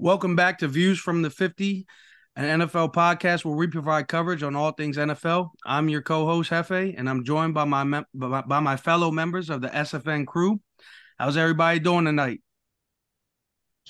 [0.00, 1.84] Welcome back to Views from the 50,
[2.36, 5.50] an NFL podcast where we provide coverage on all things NFL.
[5.66, 9.50] I'm your co-host Hefe, and I'm joined by my mem- by, by my fellow members
[9.50, 10.60] of the SFN crew.
[11.18, 12.40] How's everybody doing tonight?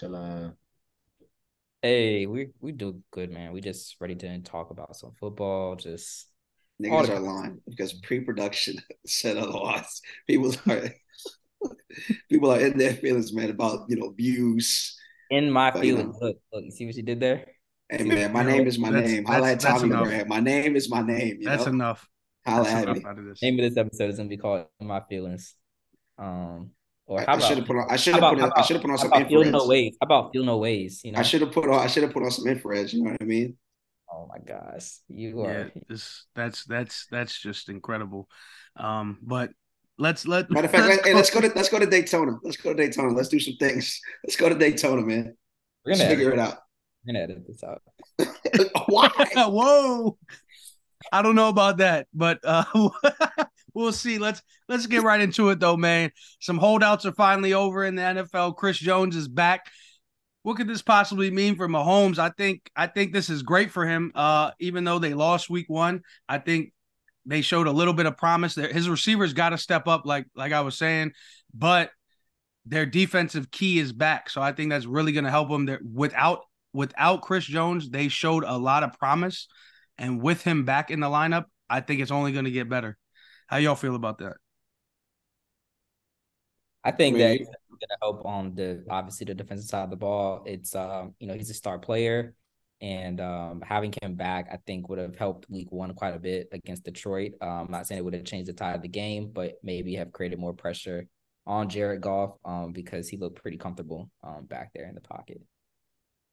[0.00, 0.54] Chilla.
[1.82, 3.52] Hey, we we do good, man.
[3.52, 5.76] We just ready to talk about some football.
[5.76, 6.26] Just
[6.82, 10.00] Niggas are lying because pre-production said otherwise.
[10.26, 10.88] People are
[12.30, 14.98] people are in their feelings, man, about you know views.
[15.30, 16.20] In my But, you feelings.
[16.20, 16.26] know.
[16.28, 17.46] Look, look, you see what you did there?
[17.90, 19.24] Hey man, my name is my That's- name.
[19.24, 20.04] that's- Holla at that's Tommy enough.
[20.06, 20.28] Brand.
[20.28, 21.38] My name is my name.
[21.40, 21.72] You That's know?
[21.72, 22.08] enough.
[22.46, 23.04] Holla That's at enough me.
[23.06, 23.42] out of this.
[23.42, 25.54] Name of this episode is gonna be called "In My Feelings."
[26.18, 26.70] Um,
[27.06, 27.86] or how I, about should have put on.
[27.90, 28.38] I should have put.
[28.40, 29.68] how On, I should have put on some about feel no infrareds.
[29.68, 29.96] ways?
[30.00, 31.00] How about feel no ways?
[31.04, 31.18] You know?
[31.18, 31.74] I should have put on.
[31.80, 32.92] I should have put on some infrareds.
[32.92, 33.56] You know what I mean?
[34.12, 35.72] Oh my gosh, you Yeah, are.
[35.88, 38.28] this that's that's that's just incredible.
[38.76, 39.50] Um, but
[39.98, 42.38] let's let Matter of fact, let's hey, let's go to let's go to Daytona.
[42.42, 43.12] Let's go to Daytona.
[43.12, 44.00] Let's do some things.
[44.24, 45.36] Let's go to Daytona, man.
[45.84, 46.58] We're gonna figure it out.
[47.04, 47.82] we're gonna edit this out.
[48.86, 49.08] Why?
[49.36, 50.18] Whoa.
[51.12, 52.64] I don't know about that, but uh
[53.74, 54.18] we'll see.
[54.18, 56.10] Let's let's get right into it though, man.
[56.40, 58.56] Some holdouts are finally over in the NFL.
[58.56, 59.66] Chris Jones is back.
[60.42, 62.18] What could this possibly mean for Mahomes?
[62.18, 64.12] I think I think this is great for him.
[64.14, 66.72] Uh even though they lost week 1, I think
[67.28, 68.72] they showed a little bit of promise there.
[68.72, 71.12] His receivers got to step up like like I was saying,
[71.54, 71.90] but
[72.64, 74.30] their defensive key is back.
[74.30, 76.40] So I think that's really going to help them That without
[76.72, 79.46] without Chris Jones, they showed a lot of promise.
[79.98, 82.96] And with him back in the lineup, I think it's only going to get better.
[83.46, 84.36] How y'all feel about that?
[86.84, 89.90] I think I that mean, it's gonna help on the obviously the defensive side of
[89.90, 90.44] the ball.
[90.46, 92.34] It's um, you know, he's a star player
[92.80, 96.48] and um having him back, I think would have helped week one quite a bit
[96.52, 97.32] against Detroit.
[97.40, 99.94] Um, I'm not saying it would have changed the tide of the game, but maybe
[99.96, 101.06] have created more pressure
[101.46, 105.40] on Jared Goff um because he looked pretty comfortable um back there in the pocket.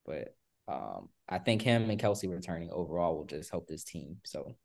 [0.05, 0.35] But
[0.67, 4.17] um I think him and Kelce returning overall will just help this team.
[4.25, 4.55] So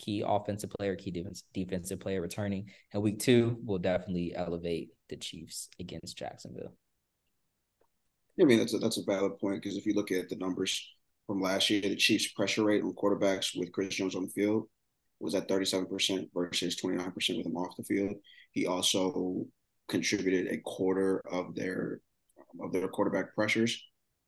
[0.00, 2.70] key offensive player, key defense, defensive player returning.
[2.92, 6.72] And week two will definitely elevate the Chiefs against Jacksonville.
[8.40, 10.88] I mean, that's a, that's a valid point because if you look at the numbers
[11.30, 14.66] from last year, the Chiefs' pressure rate on quarterbacks with Chris Jones on the field
[15.20, 18.14] was at 37% versus 29% with him off the field.
[18.50, 19.46] He also
[19.88, 22.00] contributed a quarter of their
[22.60, 23.80] of their quarterback pressures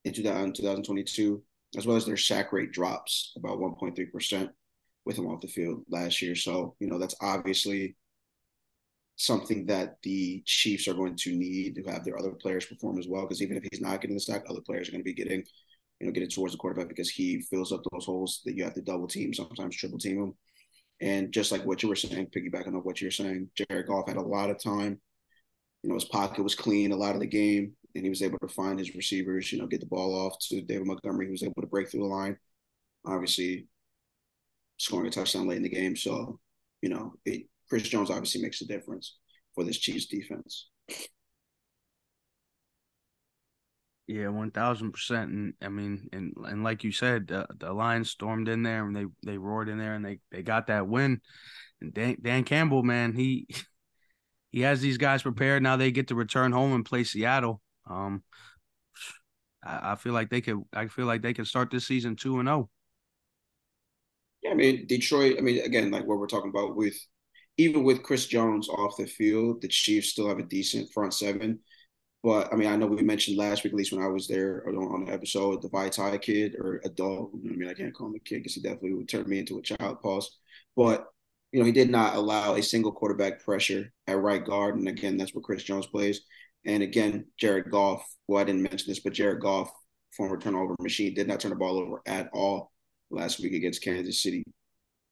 [0.04, 1.42] in 2022,
[1.76, 4.48] as well as their sack rate drops about 1.3%
[5.04, 6.36] with him off the field last year.
[6.36, 7.96] So, you know, that's obviously
[9.16, 13.08] something that the Chiefs are going to need to have their other players perform as
[13.08, 13.22] well.
[13.22, 15.42] Because even if he's not getting the sack, other players are going to be getting,
[16.02, 18.74] you know, getting towards the quarterback because he fills up those holes that you have
[18.74, 20.34] to double team, sometimes triple team him.
[21.00, 24.16] And just like what you were saying, piggybacking on what you're saying, Jared Goff had
[24.16, 25.00] a lot of time.
[25.82, 28.40] You know, his pocket was clean a lot of the game, and he was able
[28.40, 29.52] to find his receivers.
[29.52, 32.00] You know, get the ball off to David Montgomery, who was able to break through
[32.00, 32.36] the line.
[33.06, 33.68] Obviously,
[34.78, 35.94] scoring a touchdown late in the game.
[35.94, 36.40] So,
[36.80, 39.18] you know, it, Chris Jones obviously makes a difference
[39.54, 40.68] for this Chiefs defense.
[44.12, 45.30] Yeah, one thousand percent.
[45.30, 48.94] And I mean, and and like you said, the, the Lions stormed in there and
[48.94, 51.22] they they roared in there and they they got that win.
[51.80, 53.46] And Dan, Dan Campbell, man, he
[54.50, 55.62] he has these guys prepared.
[55.62, 57.62] Now they get to return home and play Seattle.
[57.88, 58.22] Um,
[59.64, 60.60] I, I feel like they could.
[60.74, 62.52] I feel like they can start this season two and oh.
[62.52, 62.70] zero.
[64.42, 66.98] Yeah, I mean, Detroit, I mean, again, like what we're talking about with
[67.56, 71.60] even with Chris Jones off the field, the Chiefs still have a decent front seven.
[72.22, 74.64] But I mean, I know we mentioned last week, at least when I was there
[74.68, 77.32] on, the episode, the Vaitai kid or adult.
[77.34, 79.58] I mean, I can't call him a kid because he definitely would turn me into
[79.58, 80.00] a child.
[80.00, 80.38] Pause.
[80.76, 81.06] But
[81.50, 85.16] you know, he did not allow a single quarterback pressure at right guard, and again,
[85.16, 86.22] that's where Chris Jones plays.
[86.64, 88.06] And again, Jared Goff.
[88.28, 89.70] Well, I didn't mention this, but Jared Goff,
[90.16, 92.70] former turnover machine, did not turn the ball over at all
[93.10, 94.44] last week against Kansas City.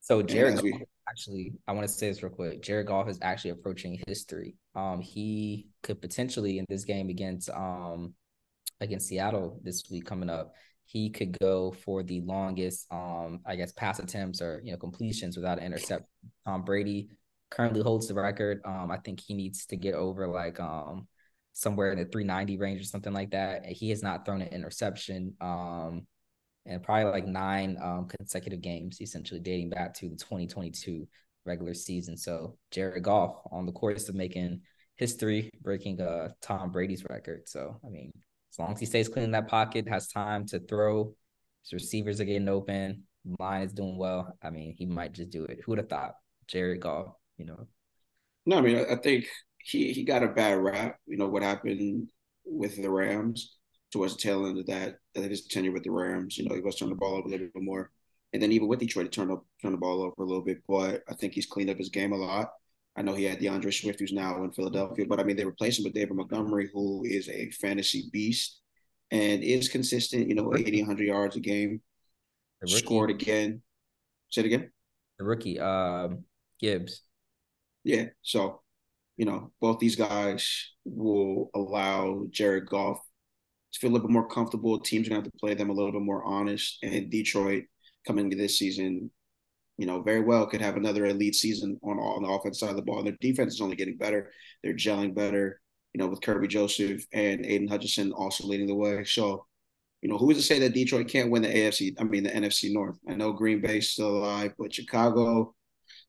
[0.01, 2.63] So Jared we- actually, I want to say this real quick.
[2.63, 4.57] Jared Goff is actually approaching history.
[4.75, 8.15] Um, he could potentially in this game against um
[8.81, 10.55] against Seattle this week coming up,
[10.87, 15.37] he could go for the longest um I guess pass attempts or you know completions
[15.37, 16.07] without an intercept.
[16.47, 17.11] Tom Brady
[17.51, 18.61] currently holds the record.
[18.65, 21.07] Um, I think he needs to get over like um
[21.53, 23.67] somewhere in the 390 range or something like that.
[23.67, 25.35] He has not thrown an interception.
[25.41, 26.07] Um
[26.71, 31.07] and probably like nine um, consecutive games, essentially dating back to the 2022
[31.45, 32.17] regular season.
[32.17, 34.63] So Jared Goff on the course of making
[34.97, 37.49] history, breaking uh Tom Brady's record.
[37.49, 38.13] So I mean,
[38.53, 41.15] as long as he stays clean in that pocket, has time to throw,
[41.65, 43.05] his receivers are getting open,
[43.39, 44.37] line is doing well.
[44.43, 45.61] I mean, he might just do it.
[45.65, 46.15] Who would have thought?
[46.47, 47.67] Jared Goff, you know.
[48.47, 49.27] No, I mean, I, think
[49.59, 50.99] he he got a bad rap.
[51.07, 52.09] You know what happened
[52.45, 53.59] with the Rams,
[53.93, 56.39] towards the tail end of that, that his tenure with the Rams.
[56.39, 57.91] You know, he was turning the ball over a little bit more.
[58.33, 60.63] And then even with Detroit, he turned up turned the ball over a little bit.
[60.69, 62.51] But I think he's cleaned up his game a lot.
[62.97, 65.79] I know he had D'Andre Swift, who's now in Philadelphia, but I mean they replaced
[65.79, 68.61] him with David Montgomery, who is a fantasy beast
[69.11, 70.29] and is consistent.
[70.29, 71.81] You know, 80, 100 yards a game.
[72.67, 73.63] Scored again.
[74.31, 74.71] Say it again.
[75.19, 76.09] The rookie, uh,
[76.61, 77.03] Gibbs.
[77.85, 78.07] Yeah.
[78.23, 78.61] So,
[79.17, 83.01] you know, both these guys will allow Jared Goff
[83.73, 84.79] to feel a little bit more comfortable.
[84.79, 86.79] Teams are to have to play them a little bit more honest.
[86.83, 87.65] And Detroit
[88.07, 89.11] coming this season,
[89.79, 92.77] you know, very well could have another elite season on, on the offense side of
[92.77, 92.99] the ball.
[92.99, 94.31] And their defense is only getting better.
[94.63, 95.61] They're gelling better,
[95.93, 99.05] you know, with Kerby Joseph and Aidan Hutchinson also leading the way.
[99.05, 99.47] So,
[100.03, 101.95] you know, who is to say that Detroit can't win the AFC?
[101.99, 102.99] I mean, the NFC North.
[103.09, 105.55] I know Green Bay's still alive, but Chicago,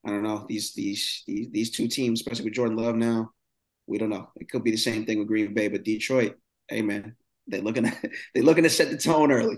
[0.06, 0.46] I don't know.
[0.48, 3.32] These these these these two teams, especially with Jordan Love now,
[3.88, 4.30] we don't know.
[4.38, 6.36] It could be the same thing with Green Bay, but Detroit,
[6.70, 7.16] hey man,
[7.52, 7.98] they're looking at
[8.34, 9.58] they're looking to set the tone early.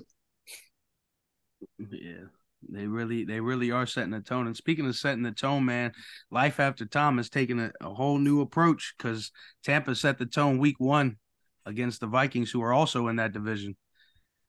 [1.78, 2.26] Yeah.
[2.70, 4.48] They really, they really are setting the tone.
[4.48, 5.92] And speaking of setting the tone, man,
[6.32, 9.32] life after Tom is taking a, a whole new approach because
[9.64, 11.18] Tampa set the tone week one
[11.66, 13.76] against the Vikings, who are also in that division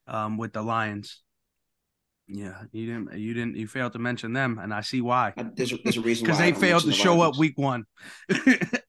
[0.07, 1.23] um, with the Lions.
[2.27, 5.35] Yeah, you didn't, you didn't, you failed to mention them, and I see why.
[5.37, 7.85] There's a, there's a reason because they failed to the show up week one.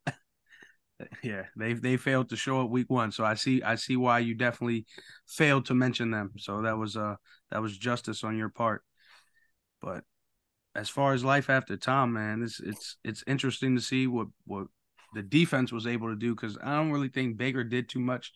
[1.23, 4.19] yeah, they they failed to show up week one, so I see I see why
[4.19, 4.85] you definitely
[5.27, 6.31] failed to mention them.
[6.37, 7.15] So that was uh
[7.51, 8.83] that was justice on your part.
[9.81, 10.03] But
[10.75, 14.67] as far as life after Tom, man, it's it's it's interesting to see what what
[15.13, 18.31] the defense was able to do because I don't really think Baker did too much.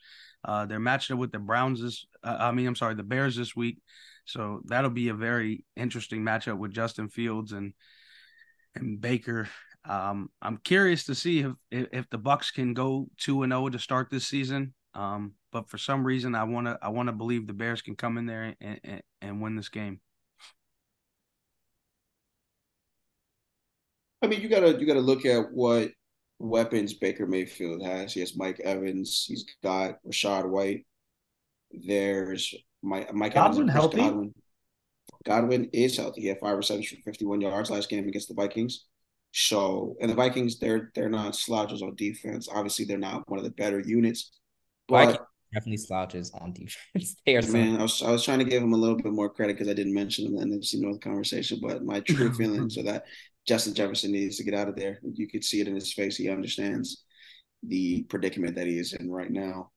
[0.45, 2.05] Uh, they're matched up with the Browns this.
[2.23, 3.81] Uh, I mean, I'm sorry, the Bears this week,
[4.25, 7.73] so that'll be a very interesting matchup with Justin Fields and
[8.75, 9.49] and Baker.
[9.89, 13.69] Um, I'm curious to see if if the Bucks can go two and zero oh
[13.69, 14.75] to start this season.
[14.93, 18.27] Um, but for some reason, I wanna I wanna believe the Bears can come in
[18.27, 19.99] there and, and, and win this game.
[24.21, 25.89] I mean, you gotta you gotta look at what
[26.37, 28.13] weapons Baker Mayfield has.
[28.13, 29.25] He has Mike Evans.
[29.27, 30.85] He's got Rachaad White.
[31.71, 32.53] There's
[32.83, 33.73] Mike Mike Godwin Evans.
[33.73, 33.97] Healthy?
[33.97, 34.33] Godwin.
[35.25, 36.21] Godwin is healthy.
[36.21, 38.85] He had five receptions for 51 yards last game against the Vikings.
[39.31, 42.47] So, and the Vikings, they're they're not slouches on defense.
[42.51, 44.31] Obviously, they're not one of the better units.
[44.87, 45.21] But
[45.53, 47.15] definitely slouches on defense.
[47.25, 49.29] they are man, I was I was trying to give him a little bit more
[49.29, 51.59] credit because I didn't mention him in the North conversation.
[51.61, 53.05] But my true feelings are that
[53.47, 54.99] Justin Jefferson needs to get out of there.
[55.13, 56.17] You could see it in his face.
[56.17, 57.03] He understands
[57.63, 59.71] the predicament that he is in right now.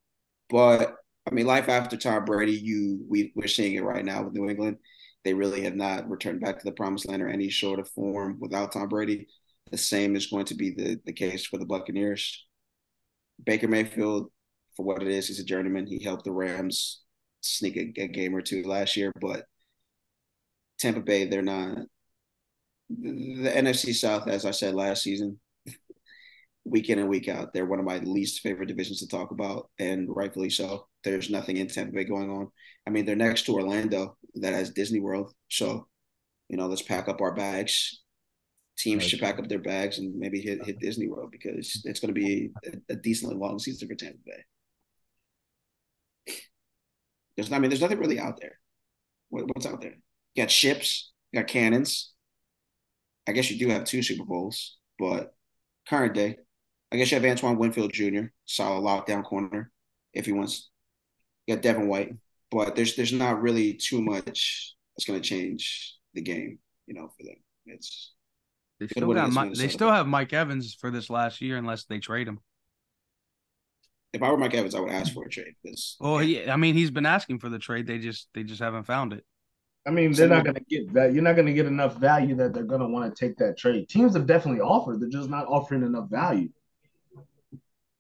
[0.49, 0.95] But
[1.27, 4.49] I mean, life after Tom Brady, you we we're seeing it right now with New
[4.49, 4.79] England.
[5.25, 8.39] They really have not returned back to the promised land or any sort of form
[8.41, 9.29] without Tom Brady.
[9.73, 12.47] The same is going to be the, the case for the Buccaneers.
[13.45, 14.31] Baker Mayfield,
[14.77, 15.87] for what it is, he's a journeyman.
[15.87, 17.03] He helped the Rams
[17.41, 19.47] sneak a, a game or two last year, but
[20.79, 21.79] Tampa Bay, they're not
[23.01, 25.41] the NFC South, as I said last season,
[26.65, 29.71] week in and week out, they're one of my least favorite divisions to talk about,
[29.79, 30.87] and rightfully so.
[31.05, 32.49] There's nothing in Tampa Bay going on.
[32.87, 35.89] I mean, they're next to Orlando that has Disney World, so
[36.49, 38.02] you know, let's pack up our bags.
[38.79, 42.13] Teams should pack up their bags and maybe hit hit Disney World because it's going
[42.15, 44.45] to be a, a decently long season for Tampa Bay.
[47.37, 48.59] There's, not, I mean, there's nothing really out there.
[49.31, 49.95] What, what's out there?
[50.35, 52.13] You got ships, you got cannons,
[53.27, 55.35] I guess you do have two Super Bowls, but
[55.89, 56.37] current day,
[56.91, 59.71] I guess you have Antoine Winfield Jr., solid lockdown corner,
[60.13, 60.71] if he wants.
[61.47, 62.15] You got Devin White,
[62.51, 67.09] but there's there's not really too much that's going to change the game, you know,
[67.17, 67.37] for them.
[67.67, 68.13] It's
[68.83, 71.99] they still got Mike, they still have Mike Evans for this last year unless they
[71.99, 72.41] trade him.
[74.13, 75.55] If I were Mike Evans, I would ask for a trade.
[75.63, 77.87] Because well, yeah, I mean, he's been asking for the trade.
[77.87, 79.25] They just they just haven't found it.
[79.87, 81.13] I mean, they're not going to get that.
[81.13, 83.59] You're not going to get enough value that they're going to want to take that
[83.59, 83.89] trade.
[83.89, 85.01] Teams have definitely offered.
[85.01, 86.51] They're just not offering enough value.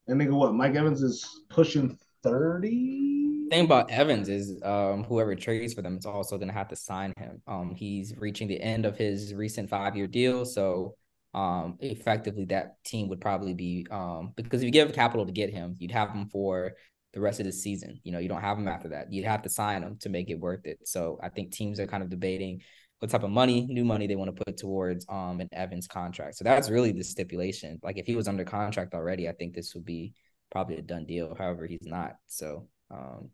[0.07, 0.55] And nigga, what?
[0.55, 3.22] Mike Evans is pushing thirty.
[3.53, 6.77] Thing about Evans is, um, whoever trades for them is also going to have to
[6.77, 7.43] sign him.
[7.47, 10.95] Um, he's reaching the end of his recent five year deal, so
[11.35, 15.51] um, effectively that team would probably be um because if you give capital to get
[15.51, 16.73] him, you'd have him for
[17.13, 18.01] the rest of the season.
[18.05, 19.13] You know, you don't have him after that.
[19.13, 20.79] You'd have to sign him to make it worth it.
[20.85, 22.63] So I think teams are kind of debating
[23.01, 26.37] what type of money, new money they want to put towards um an Evans contract.
[26.37, 27.81] So that's really the stipulation.
[27.83, 30.15] Like if he was under contract already, I think this would be
[30.51, 31.35] probably a done deal.
[31.39, 32.15] However, he's not.
[32.29, 33.29] So um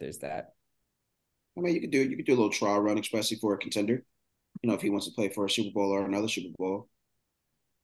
[0.00, 0.54] there's that.
[1.56, 2.10] I mean, you could do it.
[2.10, 4.04] you could do a little trial run, especially for a contender.
[4.62, 6.88] You know, if he wants to play for a Super Bowl or another Super Bowl,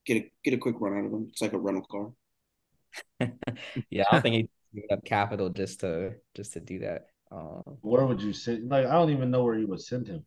[0.07, 1.29] get a get a quick run out of him.
[1.31, 2.13] It's like a rental car.
[3.91, 7.07] yeah, I don't think he giving up capital just to just to do that.
[7.31, 8.71] Um, Where would you send?
[8.71, 10.25] Like, I don't even know where you would send him.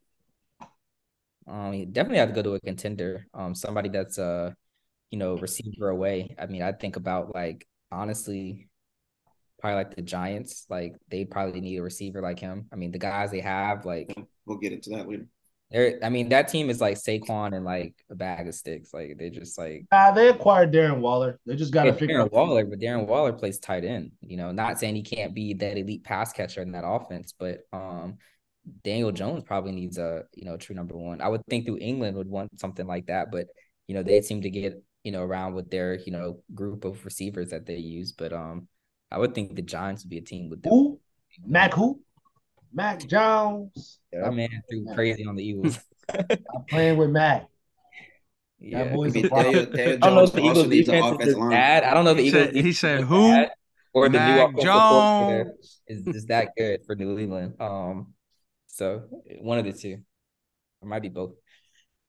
[1.48, 3.28] um, you definitely have to go to a contender.
[3.34, 4.52] Um, somebody that's uh,
[5.12, 6.36] you know, receiver away.
[6.40, 8.70] I mean, I think about like honestly,
[9.60, 10.66] probably like the Giants.
[10.70, 12.68] Like they probably need a receiver like him.
[12.72, 14.14] I mean, the guys they have, like
[14.46, 15.28] We'll get into that later.
[15.72, 16.00] they're.
[16.02, 18.94] I mean, that team is like Saquon and like a bag of sticks.
[18.94, 21.40] Like they just like Ah, they acquired Darren Waller.
[21.46, 24.12] They just got to figure Darren out Waller, but Darren Waller plays tight end.
[24.22, 27.60] You know, not saying he can't be that elite pass catcher in that offense, but
[27.74, 28.18] um,
[28.84, 31.22] Daniel Jones probably needs a you know true number one.
[31.22, 33.48] I would think through England would want something like that, but
[33.88, 37.04] you know they seem to get you know around with their you know group of
[37.04, 38.14] receivers that they use.
[38.14, 38.68] But um,
[39.12, 40.72] I would think the Giants would be a team with them.
[40.72, 41.00] who?
[41.46, 42.02] Mac who?
[42.74, 44.00] Mac Jones.
[44.12, 45.80] That man threw crazy on the Eagles.
[46.10, 47.48] I'm playing with Mac.
[48.60, 49.54] yeah, That boy's I mean, a problem.
[49.54, 51.50] Daniel, Daniel I don't know if the Eagles needs an defense is offensive just line.
[51.52, 51.84] bad.
[51.84, 53.30] I don't know if the He Eagles said- he said who?
[53.32, 53.50] bad,
[53.94, 55.82] or the new Mac offensive coordinator Jones.
[55.88, 57.54] is is that good for New England.
[57.60, 58.14] Um,
[58.68, 59.04] so
[59.42, 60.00] one of the two,
[60.82, 61.32] or might be both.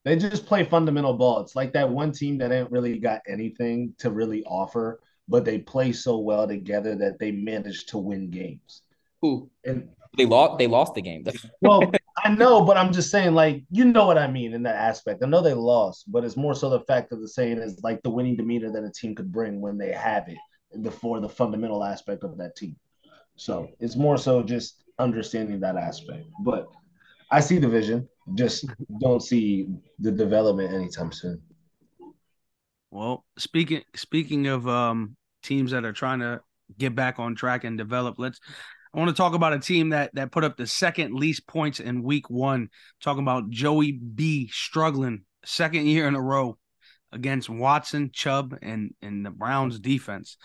[0.05, 1.41] They just play fundamental ball.
[1.41, 5.59] It's like that one team that ain't really got anything to really offer, but they
[5.59, 8.83] play so well together that they manage to win games.
[9.21, 9.51] Who?
[9.65, 10.59] And They lost.
[10.59, 11.25] They lost the game.
[11.61, 11.83] well,
[12.25, 15.23] I know, but I'm just saying, like, you know what I mean in that aspect.
[15.23, 18.03] I know they lost, but it's more so the fact of the saying is like
[18.03, 20.39] the winning demeanor that a team could bring when they have it
[20.73, 22.77] the for the fundamental aspect of that team.
[23.37, 26.27] So it's more so just understanding that aspect.
[26.41, 26.69] But
[27.31, 28.67] I see the vision, just
[29.01, 29.69] don't see
[29.99, 31.41] the development anytime soon.
[32.91, 36.41] Well, speaking speaking of um teams that are trying to
[36.77, 38.41] get back on track and develop, let's
[38.95, 41.81] I want to talk about a team that that put up the second least points
[41.81, 42.69] in week 1.
[43.03, 46.57] Talking about Joey B struggling second year in a row
[47.13, 50.37] against Watson, Chubb and and the Browns defense.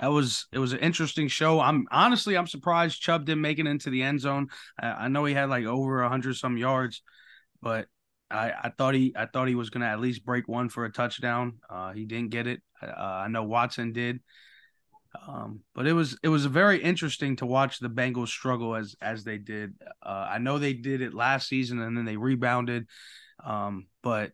[0.00, 1.60] That was it was an interesting show.
[1.60, 4.48] I'm honestly I'm surprised Chubb didn't make it into the end zone.
[4.80, 7.02] I, I know he had like over 100 some yards,
[7.60, 7.88] but
[8.30, 10.84] I, I thought he I thought he was going to at least break one for
[10.84, 11.58] a touchdown.
[11.68, 12.60] Uh, he didn't get it.
[12.82, 14.20] Uh, I know Watson did.
[15.26, 19.24] Um, but it was it was very interesting to watch the Bengals struggle as as
[19.24, 19.74] they did.
[20.04, 22.86] Uh, I know they did it last season and then they rebounded.
[23.42, 24.32] Um, but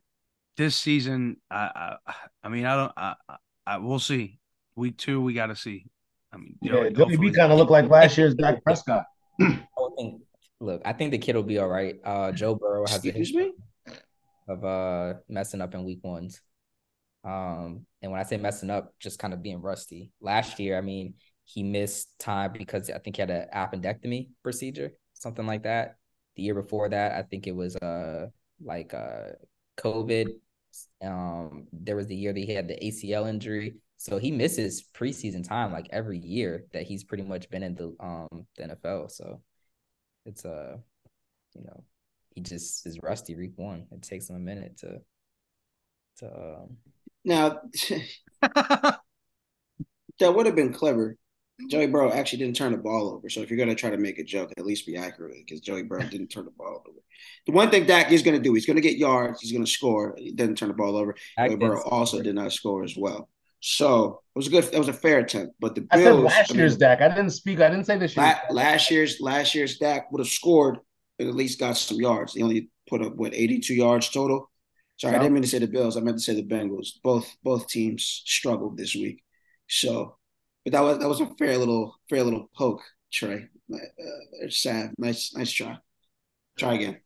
[0.56, 3.36] this season, I I, I mean I don't I, I,
[3.66, 4.38] I we'll see.
[4.76, 5.86] Week two, we got to see.
[6.32, 9.04] I mean, Yeah, Joey- Joey B kind of looked like last year's Dak Prescott.
[9.40, 9.58] I
[9.96, 10.22] think.
[10.60, 11.96] Look, I think the kid will be all right.
[12.04, 13.52] Uh, Joe Burrow has a history me?
[14.48, 16.40] Of uh messing up in week ones.
[17.24, 20.12] Um, and when I say messing up, just kind of being rusty.
[20.20, 24.92] Last year, I mean, he missed time because I think he had an appendectomy procedure,
[25.14, 25.96] something like that.
[26.36, 28.26] The year before that, I think it was uh
[28.62, 29.32] like uh
[29.78, 30.28] COVID.
[31.02, 33.76] Um, there was the year that he had the ACL injury.
[33.96, 37.94] So he misses preseason time like every year that he's pretty much been in the
[38.00, 39.10] um the NFL.
[39.10, 39.40] So
[40.26, 40.76] it's uh
[41.54, 41.84] you know,
[42.34, 43.86] he just is rusty week one.
[43.92, 45.00] It takes him a minute to
[46.18, 46.76] to um
[47.24, 47.60] Now,
[48.42, 49.00] that
[50.20, 51.16] would have been clever.
[51.70, 53.28] Joey Burrow actually didn't turn the ball over.
[53.28, 55.60] So if you're going to try to make a joke, at least be accurate because
[55.60, 56.98] Joey Burrow didn't turn the ball over.
[57.46, 59.40] The one thing Dak is going to do, he's going to get yards.
[59.40, 60.16] He's going to score.
[60.18, 61.14] He didn't turn the ball over.
[61.36, 62.24] Dak Joey Burrow also score.
[62.24, 63.28] did not score as well.
[63.60, 64.64] So it was a good.
[64.72, 65.54] It was a fair attempt.
[65.60, 66.24] But the I said Bills.
[66.24, 67.00] last I mean, year's Dak.
[67.00, 67.60] I didn't speak.
[67.60, 68.26] I didn't say this year.
[68.26, 70.82] La- last year's last year's Dak would have scored and
[71.20, 72.34] at least got some yards.
[72.34, 74.50] He only put up what 82 yards total.
[74.96, 75.96] Sorry, I didn't mean to say the Bills.
[75.96, 76.90] I meant to say the Bengals.
[77.02, 79.22] Both both teams struggled this week.
[79.68, 80.16] So,
[80.64, 83.48] but that was that was a fair little fair little poke, Trey.
[83.72, 83.78] Uh,
[84.50, 84.94] sad.
[84.98, 85.78] nice nice try.
[86.56, 87.00] Try again.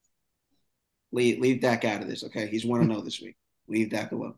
[1.12, 2.24] Leave leave Dak out of this.
[2.24, 3.36] Okay, he's one to know this week.
[3.68, 4.34] Leave Dak alone.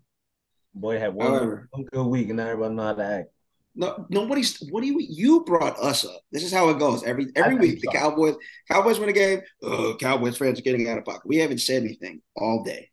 [0.72, 3.30] Boy had one, However, one good week, and now everybody know how to act.
[3.74, 4.58] No, nobody's.
[4.70, 4.98] What do you?
[4.98, 6.20] You brought us up.
[6.32, 7.80] This is how it goes every every I week.
[7.80, 7.88] The.
[7.92, 8.36] Cowboys,
[8.70, 9.40] Cowboys win a game.
[9.62, 11.22] Oh, Cowboys fans are getting out of pocket.
[11.24, 12.90] We haven't said anything all day.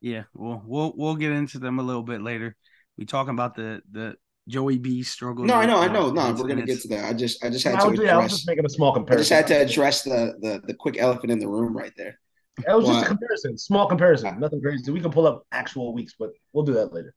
[0.00, 2.56] Yeah, well, we'll we'll get into them a little bit later.
[2.98, 4.16] We talking about the the
[4.48, 5.44] Joey B struggle.
[5.44, 6.10] No, I know, I uh, know.
[6.10, 7.04] No, we're gonna get to that.
[7.04, 8.32] I just, I just had I to was, yeah, I was address.
[8.32, 9.36] just making a small comparison.
[9.36, 12.18] I just had to address the the the quick elephant in the room right there.
[12.66, 14.90] That was just a comparison, small comparison, nothing crazy.
[14.90, 17.14] We can pull up actual weeks, but we'll do that later.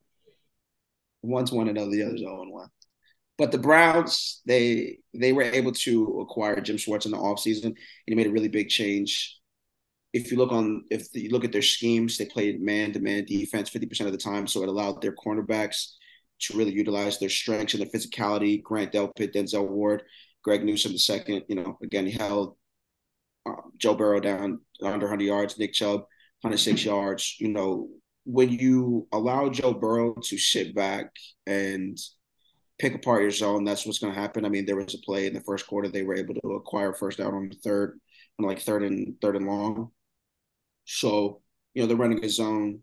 [1.21, 2.69] One's one and the other's zero one.
[3.37, 7.77] But the Browns, they they were able to acquire Jim Schwartz in the offseason, and
[8.05, 9.37] he made a really big change.
[10.11, 14.07] If you look on, if you look at their schemes, they played man-to-man defense 50%
[14.07, 15.93] of the time, so it allowed their cornerbacks
[16.41, 18.61] to really utilize their strengths and their physicality.
[18.61, 20.03] Grant Delpit, Denzel Ward,
[20.43, 21.43] Greg Newsome the second.
[21.47, 22.57] You know, again, he held
[23.45, 26.01] um, Joe Burrow down under 100 yards, Nick Chubb
[26.41, 27.35] 106 yards.
[27.39, 27.89] You know,
[28.31, 31.09] when you allow Joe Burrow to sit back
[31.47, 31.97] and
[32.77, 34.45] pick apart your zone, that's what's going to happen.
[34.45, 36.93] I mean, there was a play in the first quarter they were able to acquire
[36.93, 37.99] first down on the third,
[38.37, 39.89] on like third and third and long.
[40.85, 41.41] So
[41.73, 42.81] you know they're running a zone.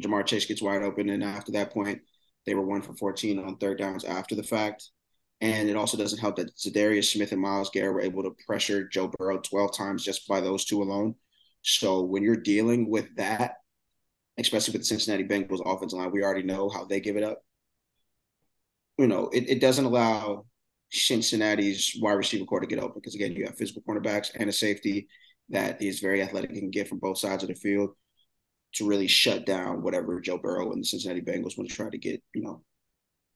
[0.00, 2.00] Ja'Marr Chase gets wide open, and after that point,
[2.46, 4.90] they were one for 14 on third downs after the fact.
[5.40, 8.86] And it also doesn't help that Za'Darius Smith and Myles Garrett were able to pressure
[8.86, 11.16] Joe Burrow 12 times just by those two alone.
[11.62, 13.54] So when you're dealing with that,
[14.38, 17.42] especially with the Cincinnati Bengals offensive line, we already know how they give it up.
[18.98, 20.46] You know, it, it doesn't allow
[20.90, 24.52] Cincinnati's wide receiver core to get open because again, you have physical cornerbacks and a
[24.52, 25.08] safety
[25.50, 27.90] that is very athletic and can get from both sides of the field
[28.74, 31.98] to really shut down whatever Joe Burrow and the Cincinnati Bengals want to try to
[31.98, 32.62] get, you know,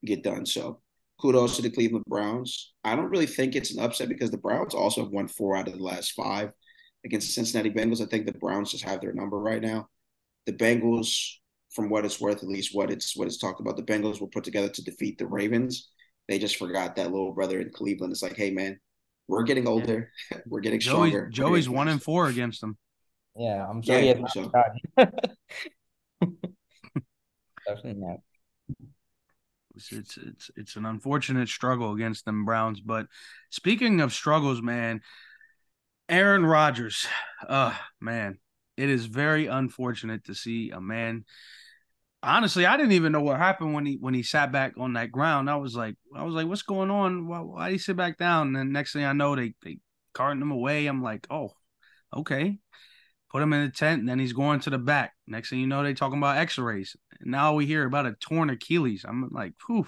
[0.05, 0.45] get done.
[0.45, 0.81] So
[1.19, 2.73] kudos to the Cleveland Browns.
[2.83, 5.67] I don't really think it's an upset because the Browns also have won four out
[5.67, 6.51] of the last five
[7.05, 8.01] against the Cincinnati Bengals.
[8.01, 9.87] I think the Browns just have their number right now.
[10.45, 11.15] The Bengals,
[11.71, 14.27] from what it's worth, at least what it's what it's talked about, the Bengals were
[14.27, 15.89] put together to defeat the Ravens.
[16.27, 18.11] They just forgot that little brother in Cleveland.
[18.11, 18.79] It's like, hey man,
[19.27, 20.11] we're getting older,
[20.47, 21.29] we're getting stronger.
[21.29, 22.77] Joey's, Joey's one and four against them.
[23.35, 24.51] Yeah, I'm sure Yeah, he has so-
[27.67, 28.19] Definitely not.
[29.75, 32.79] It's, it's it's it's an unfortunate struggle against them Browns.
[32.79, 33.07] But
[33.49, 35.01] speaking of struggles, man,
[36.09, 37.07] Aaron Rodgers,
[37.47, 38.37] uh man,
[38.77, 41.25] it is very unfortunate to see a man.
[42.21, 45.11] Honestly, I didn't even know what happened when he when he sat back on that
[45.11, 45.49] ground.
[45.49, 47.27] I was like, I was like, what's going on?
[47.27, 48.47] Why why did he sit back down?
[48.47, 49.79] And then next thing I know, they they
[50.13, 50.87] carting him away.
[50.87, 51.51] I'm like, oh,
[52.15, 52.57] okay.
[53.29, 55.13] Put him in the tent, and then he's going to the back.
[55.25, 56.95] Next thing you know, they talking about X-rays.
[57.21, 59.05] Now we hear about a torn Achilles.
[59.07, 59.87] I'm like, whew.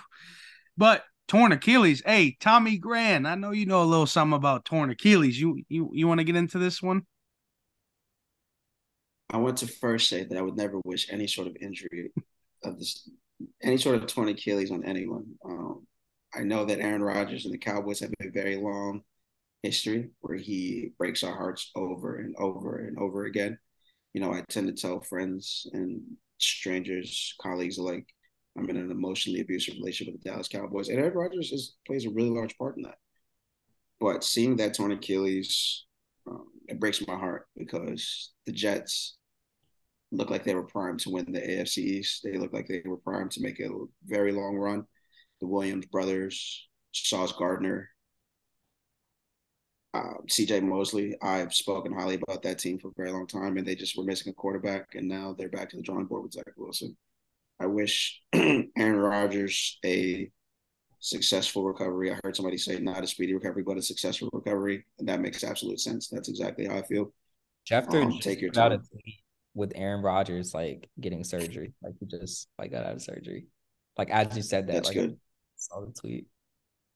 [0.75, 2.01] But torn Achilles.
[2.03, 5.39] Hey, Tommy Grand, I know you know a little something about torn Achilles.
[5.39, 7.05] You you you want to get into this one?
[9.29, 12.11] I want to first say that I would never wish any sort of injury
[12.63, 13.09] of this,
[13.61, 15.25] any sort of torn Achilles on anyone.
[15.43, 15.87] Um,
[16.33, 19.01] I know that Aaron Rodgers and the Cowboys have a very long
[19.63, 23.57] history where he breaks our hearts over and over and over again.
[24.13, 26.01] You know, I tend to tell friends and
[26.37, 28.07] strangers, colleagues alike,
[28.57, 32.05] I'm in an emotionally abusive relationship with the Dallas Cowboys, and Aaron Rodgers is, plays
[32.05, 32.97] a really large part in that.
[33.99, 35.85] But seeing that torn Achilles,
[36.27, 39.17] um, it breaks my heart because the Jets
[40.11, 42.21] look like they were primed to win the AFC East.
[42.23, 43.69] They look like they were primed to make a
[44.05, 44.85] very long run.
[45.41, 47.89] The Williams brothers, Sauce Gardner,
[49.93, 51.15] uh, CJ Mosley.
[51.21, 54.03] I've spoken highly about that team for a very long time, and they just were
[54.03, 56.95] missing a quarterback, and now they're back to the drawing board with Zach Wilson.
[57.59, 60.29] I wish Aaron Rodgers a
[60.99, 62.11] successful recovery.
[62.11, 65.43] I heard somebody say not a speedy recovery, but a successful recovery, and that makes
[65.43, 66.09] absolute sense.
[66.09, 67.13] That's exactly how I feel.
[67.69, 68.87] Schefter Um, take your put out a time.
[69.55, 71.73] Tweet with Aaron Rodgers like getting surgery.
[71.81, 73.47] Like he just like got out of surgery.
[73.97, 75.11] Like as you said that, That's like good.
[75.11, 75.15] I
[75.55, 76.27] saw the tweet.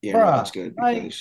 [0.02, 1.14] Yeah, no, Bruh, that's good like-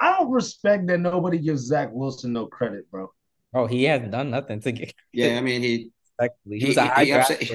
[0.00, 3.10] I don't respect that nobody gives Zach Wilson no credit, bro.
[3.52, 6.58] Oh, he hasn't done nothing to get yeah, I mean he respectfully.
[6.58, 7.50] He, he, was a high he draft upset-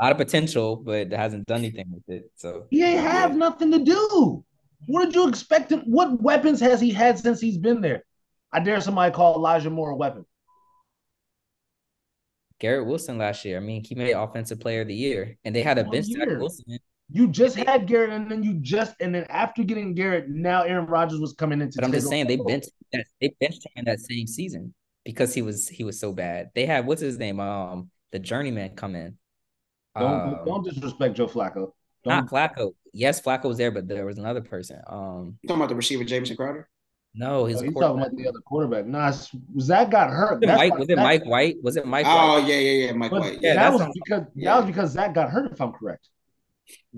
[0.00, 2.30] a lot of potential, but hasn't done anything with it.
[2.36, 3.36] So He ain't have Yeah.
[3.36, 4.44] nothing to do.
[4.86, 5.82] What did you expect him?
[5.86, 8.04] What weapons has he had since he's been there?
[8.52, 10.26] I dare somebody call Elijah Moore a weapon.
[12.60, 15.62] Garrett Wilson last year, I mean, he made offensive player of the year, and they
[15.62, 16.28] had a One bench Zach.
[16.28, 16.78] Wilson.
[17.10, 20.86] You just had Garrett, and then you just and then after getting Garrett, now Aaron
[20.86, 21.76] Rodgers was coming into.
[21.76, 24.72] But I'm just saying they benched that they benched him in that same season
[25.04, 26.50] because he was he was so bad.
[26.54, 27.40] They had what's his name?
[27.40, 29.18] Um, the journeyman come in.
[29.98, 31.72] Don't Um, don't disrespect Joe Flacco.
[32.06, 32.74] not Don't, Flacco.
[32.92, 34.80] Yes, Flacco was there, but there was another person.
[34.86, 36.68] Um, you talking about the receiver Jameson Crowder?
[37.14, 38.86] No, his oh, he's talking about the other quarterback.
[38.86, 39.12] Nah,
[39.60, 40.40] Zach got hurt.
[40.40, 40.78] Was it Mike?
[40.78, 41.56] Was it Zach- Mike White?
[41.62, 42.48] Was it Mike Oh White?
[42.48, 43.32] yeah, yeah, yeah, Mike But White.
[43.40, 44.50] Yeah, Yeah, that was what- because yeah.
[44.50, 45.52] that was because Zach got hurt.
[45.52, 46.08] If I'm correct.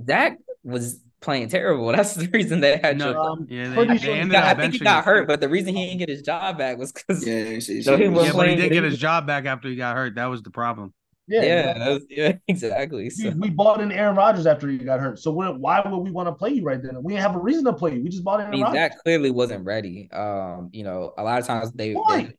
[0.06, 1.88] Zach was playing terrible.
[1.92, 4.44] That's the reason they had No, Um, Yeah, they, they sure he He ended got-
[4.56, 6.92] I think he got hurt, but the reason he didn't get his job back was
[6.92, 9.44] because yeah, yeah, see, So he Yeah, but he did but get his job back
[9.44, 10.14] after he got hurt.
[10.14, 10.92] That was the problem.
[11.28, 13.04] Yeah, yeah, that was- yeah, exactly.
[13.04, 15.18] We, So we bought in Aaron Rodgers after he got hurt.
[15.18, 17.02] So why would we want to play you right then?
[17.02, 18.02] We didn't have a reason to play you.
[18.02, 18.78] We just bought I Aaron mean, Rodgers.
[18.78, 20.08] Zach clearly wasn't ready.
[20.12, 22.32] Um, you know, a lot of times they, they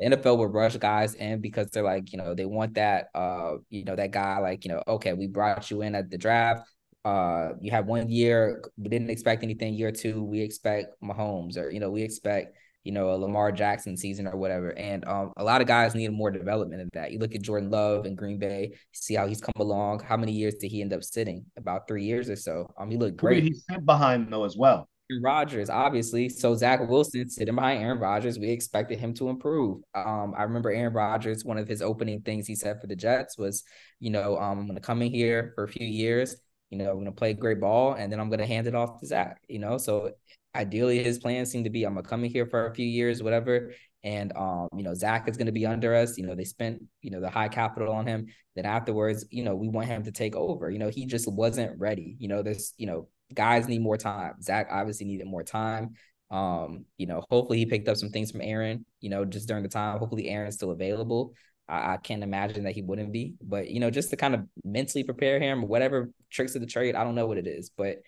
[0.00, 3.56] the NFL will rush guys in because they're like, you know, they want that uh,
[3.70, 6.68] you know, that guy like, you know, okay, we brought you in at the draft.
[7.04, 9.74] Uh, you have one year, we didn't expect anything.
[9.74, 13.96] Year two, we expect Mahomes or you know, we expect you know a Lamar Jackson
[13.96, 14.70] season or whatever.
[14.78, 17.10] And um, a lot of guys need more development in that.
[17.10, 20.00] You look at Jordan Love in Green Bay, see how he's come along.
[20.00, 21.44] How many years did he end up sitting?
[21.56, 22.70] About three years or so.
[22.78, 23.42] Um, he looked great.
[23.42, 24.88] he sit behind though as well?
[25.10, 26.28] Aaron Rodgers, obviously.
[26.28, 29.82] So Zach Wilson sitting behind Aaron Rodgers, we expected him to improve.
[29.94, 33.36] Um, I remember Aaron Rodgers, one of his opening things he said for the Jets
[33.36, 33.64] was,
[34.00, 36.36] you know, um, I'm gonna come in here for a few years,
[36.70, 39.06] You know, I'm gonna play great ball, and then I'm gonna hand it off to
[39.06, 39.40] Zach.
[39.48, 40.12] You know, so
[40.54, 43.22] ideally his plan seemed to be I'm gonna come in here for a few years,
[43.22, 43.72] whatever.
[44.02, 46.18] And um, you know, Zach is gonna be under us.
[46.18, 48.26] You know, they spent, you know, the high capital on him.
[48.54, 50.70] Then afterwards, you know, we want him to take over.
[50.70, 52.16] You know, he just wasn't ready.
[52.18, 54.34] You know, there's, you know, guys need more time.
[54.42, 55.94] Zach obviously needed more time.
[56.30, 59.62] Um, you know, hopefully he picked up some things from Aaron, you know, just during
[59.62, 59.98] the time.
[59.98, 61.34] Hopefully Aaron's still available.
[61.68, 64.44] I, I can't imagine that he wouldn't be, but you know, just to kind of
[64.64, 67.98] mentally prepare him, whatever tricks of the trade, I don't know what it is, but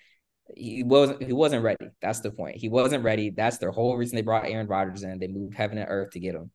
[0.55, 1.89] he wasn't he wasn't ready.
[2.01, 2.57] That's the point.
[2.57, 3.31] He wasn't ready.
[3.31, 5.19] That's the whole reason they brought Aaron Rodgers in.
[5.19, 6.51] They moved heaven and earth to get him.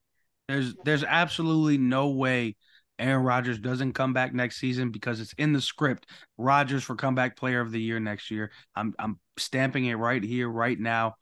[0.47, 2.55] There's there's absolutely no way
[2.99, 6.07] Aaron Rodgers doesn't come back next season because it's in the script.
[6.37, 8.51] Rodgers for comeback player of the year next year.
[8.75, 11.15] I'm I'm stamping it right here, right now,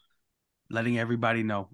[0.69, 1.69] letting everybody know.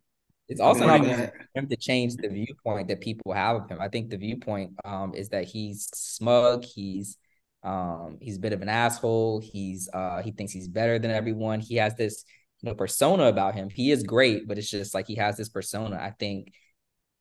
[0.48, 3.80] It's also not for him to change the viewpoint that people have of him.
[3.82, 6.64] I think the viewpoint um, is that he's smug.
[6.64, 7.18] He's
[7.65, 9.39] um, he's a bit of an asshole.
[9.39, 11.60] He's uh, he thinks he's better than everyone.
[11.60, 12.23] He has this
[12.62, 13.69] you know persona about him.
[13.69, 15.95] He is great, but it's just like he has this persona.
[15.95, 16.54] I think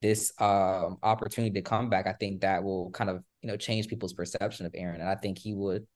[0.02, 3.88] this um, opportunity to come back, I think that will kind of you know change
[3.88, 5.87] people's perception of Aaron, and I think he would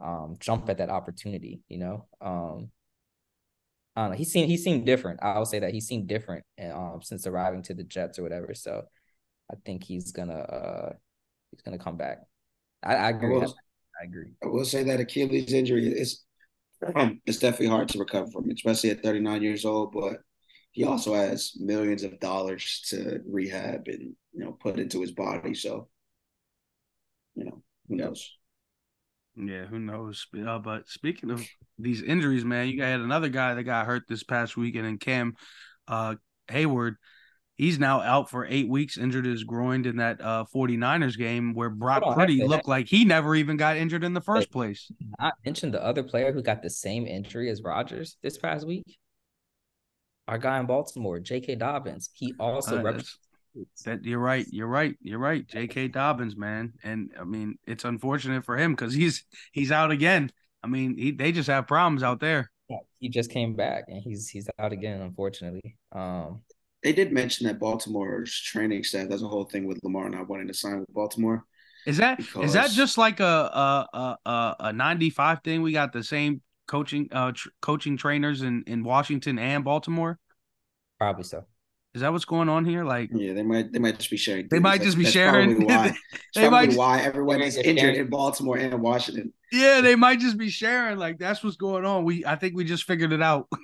[0.00, 1.62] um, jump at that opportunity.
[1.68, 2.70] You know, um,
[3.96, 4.16] I don't know.
[4.18, 5.20] He seemed he seemed different.
[5.22, 8.52] I'll say that he seemed different um, since arriving to the Jets or whatever.
[8.52, 8.82] So
[9.50, 10.92] I think he's gonna uh,
[11.52, 12.18] he's gonna come back.
[12.82, 13.40] I, I agree.
[13.40, 13.46] I
[14.00, 14.32] I agree.
[14.42, 16.24] I will say that Achilles injury is
[16.94, 19.92] um, it's definitely hard to recover from, especially at 39 years old.
[19.92, 20.18] But
[20.72, 25.54] he also has millions of dollars to rehab and you know put into his body.
[25.54, 25.88] So
[27.34, 28.30] you know who knows.
[29.36, 30.26] Yeah, who knows?
[30.46, 31.44] Uh, but speaking of
[31.78, 35.34] these injuries, man, you had another guy that got hurt this past weekend, and Cam
[35.88, 36.16] uh,
[36.48, 36.96] Heyward
[37.56, 41.70] he's now out for eight weeks, injured his groin in that uh 49ers game where
[41.70, 44.90] Brock Purdy looked like he never even got injured in the first place.
[45.18, 48.98] I mentioned the other player who got the same injury as Rodgers this past week.
[50.26, 51.56] Our guy in Baltimore, J.K.
[51.56, 52.08] Dobbins.
[52.14, 53.00] He also uh,
[53.84, 54.46] that you're right.
[54.50, 54.96] You're right.
[55.02, 55.46] You're right.
[55.46, 55.88] J.K.
[55.88, 60.30] Dobbins, man, and I mean it's unfortunate for him because he's he's out again.
[60.64, 62.50] I mean, he, they just have problems out there.
[62.70, 65.76] Yeah, he just came back and he's he's out again, unfortunately.
[65.92, 66.40] Um,
[66.84, 69.08] they did mention that Baltimore's training staff.
[69.08, 71.44] That's a whole thing with Lamar not wanting to sign with Baltimore.
[71.86, 72.44] Is that because...
[72.44, 75.62] is that just like a a a, a ninety five thing?
[75.62, 80.18] We got the same coaching uh tr- coaching trainers in in Washington and Baltimore.
[80.98, 81.44] Probably so.
[81.94, 82.84] Is that what's going on here?
[82.84, 84.48] Like, yeah, they might they might just be sharing.
[84.50, 85.64] They might just be sharing.
[85.64, 85.94] Why,
[86.34, 89.32] they might why everyone is injured in Baltimore and Washington.
[89.52, 90.98] Yeah, they might just be sharing.
[90.98, 92.04] Like that's what's going on.
[92.04, 93.48] We I think we just figured it out.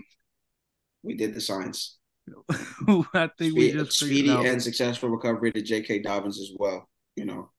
[1.03, 1.97] We did the science.
[3.15, 6.01] I think we just speedy and successful recovery to J.K.
[6.01, 6.89] Dobbins as well.
[7.17, 7.51] You know,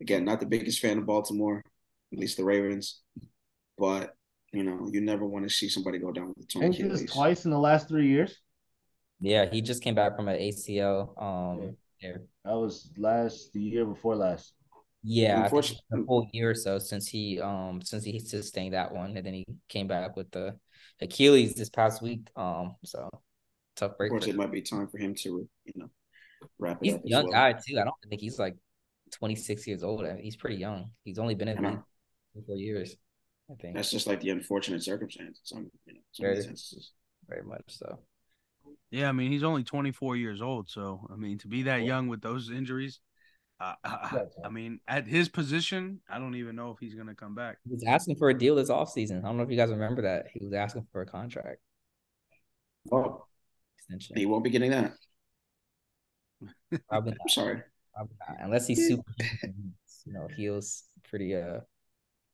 [0.00, 1.62] again, not the biggest fan of Baltimore,
[2.12, 3.00] at least the Ravens,
[3.78, 4.14] but
[4.52, 7.10] you know, you never want to see somebody go down with torn Achilles.
[7.10, 8.36] Twice in the last three years.
[9.20, 11.22] Yeah, he just came back from an ACL.
[11.22, 12.16] Um, yeah.
[12.44, 14.54] That was last the year before last.
[15.02, 19.24] Yeah, a whole year or so since he um since he sustained that one, and
[19.24, 20.58] then he came back with the
[21.00, 22.28] Achilles this past week.
[22.36, 23.08] Um, so
[23.80, 24.10] tough break.
[24.10, 25.90] Of course, it might be time for him to, you know,
[26.58, 27.00] wrap it he's up.
[27.02, 27.32] He's a young well.
[27.32, 27.78] guy too.
[27.78, 28.56] I don't think he's like
[29.12, 30.06] 26 years old.
[30.20, 30.90] he's pretty young.
[31.04, 31.82] He's only been in the
[32.46, 32.96] four years.
[33.50, 35.40] I think that's just like the unfortunate circumstance.
[35.44, 36.92] Some, you know, some very, instances.
[37.28, 37.98] Very much so.
[38.90, 40.68] Yeah, I mean, he's only 24 years old.
[40.68, 43.00] So, I mean, to be that young with those injuries,
[43.60, 47.14] uh, I, I, mean, at his position, I don't even know if he's going to
[47.14, 47.58] come back.
[47.64, 49.24] He was asking for a deal this offseason.
[49.24, 50.26] I don't know if you guys remember that.
[50.32, 51.58] He was asking for a contract.
[52.92, 53.26] Oh,
[53.90, 54.16] extension.
[54.16, 54.94] He won't be getting that.
[56.88, 57.62] Probably I'm sorry.
[57.94, 58.38] Probably not.
[58.40, 61.60] Unless he's super, you know, heals pretty uh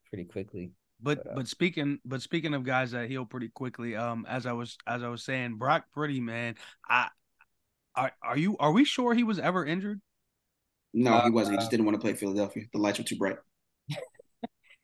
[0.09, 0.73] pretty quickly.
[1.01, 4.47] But but, uh, but speaking but speaking of guys that heal pretty quickly, um, as
[4.47, 6.57] I was as I was saying, Brock Purdy man,
[6.89, 7.09] I
[7.95, 10.01] are are you are we sure he was ever injured?
[10.93, 11.55] No, uh, he wasn't.
[11.55, 12.65] He just didn't want to play Philadelphia.
[12.73, 13.37] The lights were too bright.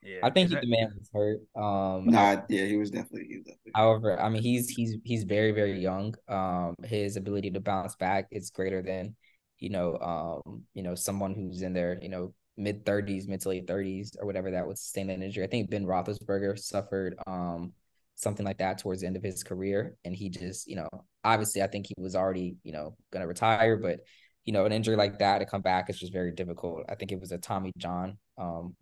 [0.02, 1.40] Yeah, I think he, that, the man was hurt.
[1.54, 3.26] Um, nah, yeah, he was definitely.
[3.28, 3.72] He was definitely.
[3.74, 6.14] However, I mean, he's he's he's very very young.
[6.28, 9.14] Um, his ability to bounce back is greater than,
[9.58, 13.50] you know, um, you know, someone who's in their you know mid thirties, mid to
[13.50, 15.44] late thirties, or whatever that would sustain an injury.
[15.44, 17.72] I think Ben Roethlisberger suffered um
[18.14, 20.88] something like that towards the end of his career, and he just you know
[21.24, 24.00] obviously I think he was already you know gonna retire, but
[24.44, 26.84] you know an injury like that to come back is just very difficult.
[26.88, 28.74] I think it was a Tommy John um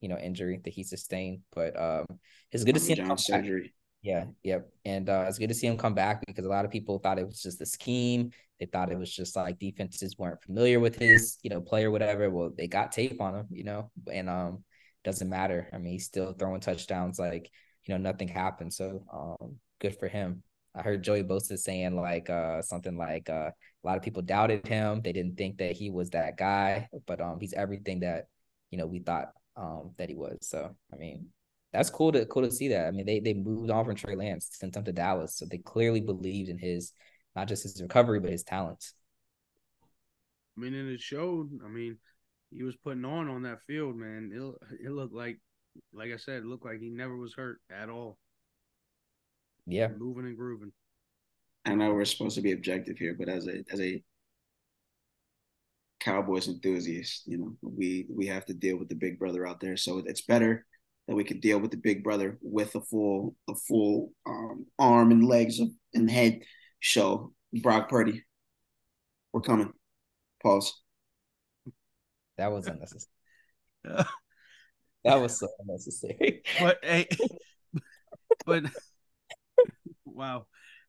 [0.00, 1.40] you know injury that he sustained.
[1.54, 2.06] But um,
[2.52, 3.18] it's good to see him come.
[3.28, 3.44] Back.
[4.02, 6.70] Yeah, yep, and uh, it's good to see him come back because a lot of
[6.70, 8.30] people thought it was just a scheme.
[8.58, 12.30] They thought it was just like defenses weren't familiar with his, you know, player, whatever.
[12.30, 14.64] Well, they got tape on him, you know, and um,
[15.04, 15.68] doesn't matter.
[15.72, 17.50] I mean, he's still throwing touchdowns like
[17.86, 18.72] you know nothing happened.
[18.72, 20.42] So um, good for him.
[20.74, 24.66] I heard Joey Bosa saying like uh, something like uh, a lot of people doubted
[24.66, 25.02] him.
[25.02, 28.26] They didn't think that he was that guy, but um, he's everything that
[28.70, 30.38] you know we thought um, that he was.
[30.42, 31.26] So I mean,
[31.72, 32.86] that's cool to cool to see that.
[32.86, 35.58] I mean, they they moved on from Trey Lance, sent him to Dallas, so they
[35.58, 36.92] clearly believed in his
[37.36, 38.94] not just his recovery but his talents.
[40.56, 41.50] I mean, and it showed.
[41.64, 41.96] I mean,
[42.50, 44.30] he was putting on on that field, man.
[44.32, 45.38] It it looked like,
[45.92, 48.18] like I said, it looked like he never was hurt at all.
[49.66, 50.72] Yeah, moving and grooving.
[51.64, 54.02] I know we're supposed to be objective here, but as a as a
[56.00, 57.22] Cowboys enthusiasts.
[57.26, 59.76] you know, we we have to deal with the big brother out there.
[59.76, 60.66] So it's better
[61.06, 65.10] that we could deal with the big brother with a full a full um, arm
[65.10, 65.60] and legs
[65.94, 66.40] and head.
[66.80, 67.32] show.
[67.62, 68.22] Brock Purdy,
[69.32, 69.72] we're coming.
[70.42, 70.72] Pause.
[72.38, 73.10] That was unnecessary.
[75.04, 76.42] that was so unnecessary.
[76.60, 77.08] But hey,
[78.46, 78.64] but
[80.04, 80.46] wow.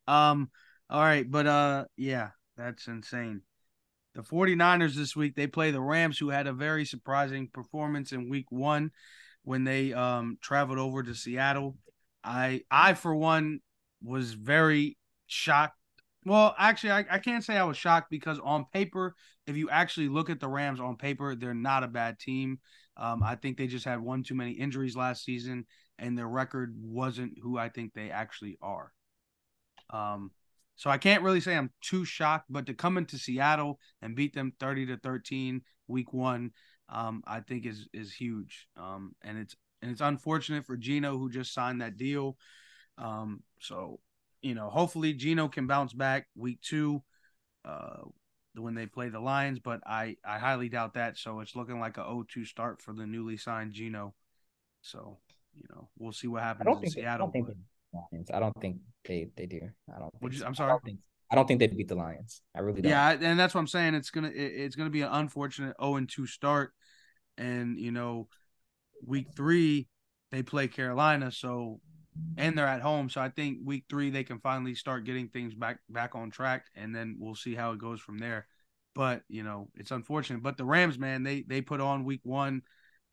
[0.07, 0.49] Um.
[0.89, 3.41] All right, but uh, yeah, that's insane.
[4.13, 8.29] The 49ers this week they play the Rams, who had a very surprising performance in
[8.29, 8.91] Week One
[9.43, 11.77] when they um traveled over to Seattle.
[12.23, 13.59] I I for one
[14.03, 14.97] was very
[15.27, 15.77] shocked.
[16.25, 19.15] Well, actually, I, I can't say I was shocked because on paper,
[19.47, 22.59] if you actually look at the Rams on paper, they're not a bad team.
[22.97, 25.65] Um, I think they just had one too many injuries last season,
[25.97, 28.91] and their record wasn't who I think they actually are.
[29.89, 30.31] Um,
[30.81, 34.33] so I can't really say I'm too shocked, but to come into Seattle and beat
[34.33, 36.53] them 30 to 13 week one,
[36.89, 38.67] um, I think is is huge.
[38.75, 42.35] Um, and it's and it's unfortunate for Geno who just signed that deal.
[42.97, 43.99] Um, so
[44.41, 47.03] you know, hopefully Geno can bounce back week two,
[47.63, 48.01] uh,
[48.55, 51.15] when they play the Lions, but I I highly doubt that.
[51.15, 54.15] So it's looking like a 0-2 start for the newly signed Geno.
[54.81, 55.19] So
[55.53, 57.31] you know, we'll see what happens in Seattle.
[57.31, 57.55] Don't,
[57.93, 58.29] Lions.
[58.33, 59.61] I don't think they they do.
[59.93, 60.13] I don't.
[60.21, 60.45] You, so.
[60.45, 60.69] I'm sorry.
[60.69, 60.99] I don't, think,
[61.31, 62.41] I don't think they beat the Lions.
[62.55, 62.89] I really don't.
[62.89, 63.95] Yeah, and that's what I'm saying.
[63.95, 66.73] It's gonna it, it's gonna be an unfortunate 0 and 2 start,
[67.37, 68.27] and you know,
[69.05, 69.87] week three
[70.31, 71.79] they play Carolina, so
[72.37, 73.09] and they're at home.
[73.09, 76.65] So I think week three they can finally start getting things back back on track,
[76.75, 78.47] and then we'll see how it goes from there.
[78.93, 80.43] But you know, it's unfortunate.
[80.43, 82.61] But the Rams, man, they they put on week one,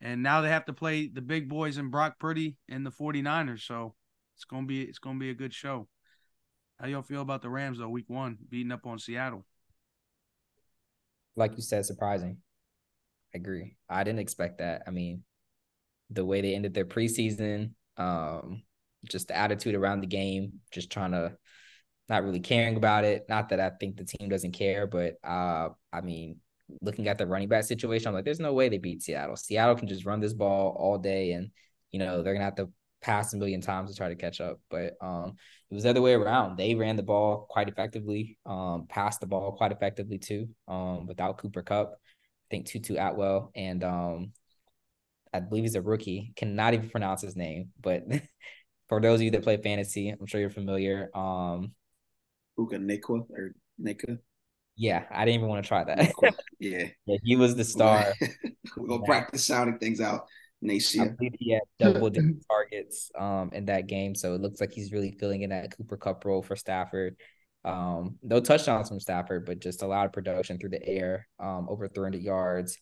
[0.00, 3.62] and now they have to play the big boys and Brock Purdy and the 49ers.
[3.62, 3.94] So
[4.38, 5.88] it's gonna be it's gonna be a good show.
[6.78, 7.88] How y'all feel about the Rams though?
[7.88, 9.44] Week one, beating up on Seattle.
[11.34, 12.36] Like you said, surprising.
[13.34, 13.74] I agree.
[13.88, 14.84] I didn't expect that.
[14.86, 15.24] I mean,
[16.10, 18.62] the way they ended their preseason, um,
[19.10, 21.36] just the attitude around the game, just trying to
[22.08, 23.26] not really caring about it.
[23.28, 26.36] Not that I think the team doesn't care, but uh, I mean,
[26.80, 29.34] looking at the running back situation, I'm like, there's no way they beat Seattle.
[29.34, 31.50] Seattle can just run this ball all day, and
[31.90, 32.68] you know they're gonna have to
[33.00, 34.60] pass a million times to try to catch up.
[34.70, 35.36] But um,
[35.70, 36.56] it was the other way around.
[36.56, 41.38] They ran the ball quite effectively, um, passed the ball quite effectively too, um, without
[41.38, 41.92] Cooper Kupp.
[41.92, 44.32] I think Tutu Atwell and um,
[45.32, 46.32] I believe he's a rookie.
[46.36, 48.04] Cannot even pronounce his name, but
[48.88, 51.10] for those of you that play fantasy, I'm sure you're familiar.
[51.14, 51.72] Um,
[52.58, 54.18] Uka Nikwa or Nika.
[54.76, 56.12] Yeah, I didn't even want to try that.
[56.60, 56.86] yeah.
[57.06, 58.12] yeah, he was the star.
[58.76, 60.26] We're gonna practice sounding things out.
[60.60, 61.02] Nacia.
[61.02, 64.14] I believe he had double digit targets um in that game.
[64.14, 67.16] So it looks like he's really filling in that Cooper Kupp role for Stafford.
[67.64, 71.66] Um, no touchdowns from Stafford, but just a lot of production through the air, um,
[71.68, 72.78] over 300 yards.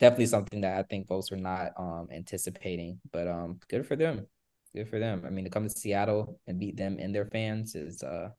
[0.00, 4.26] Definitely something that I think folks were not um anticipating, but um, good for them.
[4.74, 5.24] Good for them.
[5.26, 8.30] I mean, to come to Seattle and beat them and their fans is uh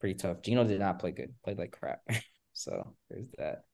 [0.00, 0.42] pretty tough.
[0.42, 2.00] Geno did not play good, played like crap.
[2.52, 3.64] so there's that.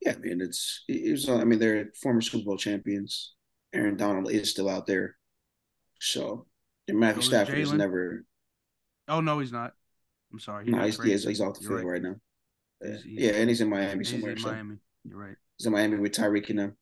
[0.00, 1.28] Yeah, I mean it's it was.
[1.28, 3.34] I mean they're former Super Bowl champions.
[3.72, 5.16] Aaron Donald is still out there,
[6.00, 6.46] so
[6.88, 8.24] and Matthew so Stafford is never.
[9.08, 9.72] Oh no, he's not.
[10.32, 10.64] I'm sorry.
[10.64, 11.86] He no, he's, he's, he's, off the field right.
[11.86, 12.14] right, now.
[12.82, 14.34] He's, he's, yeah, and he's in Miami somewhere.
[14.34, 14.76] He's in Miami.
[15.04, 15.36] You're right.
[15.58, 16.76] He's in Miami with Tyreek and them,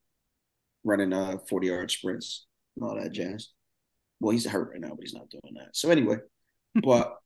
[0.85, 3.49] running uh 40 yard sprints and all that jazz.
[4.21, 5.75] Well, he's hurt right now, but he's not doing that.
[5.77, 6.19] So anyway,
[6.83, 7.17] but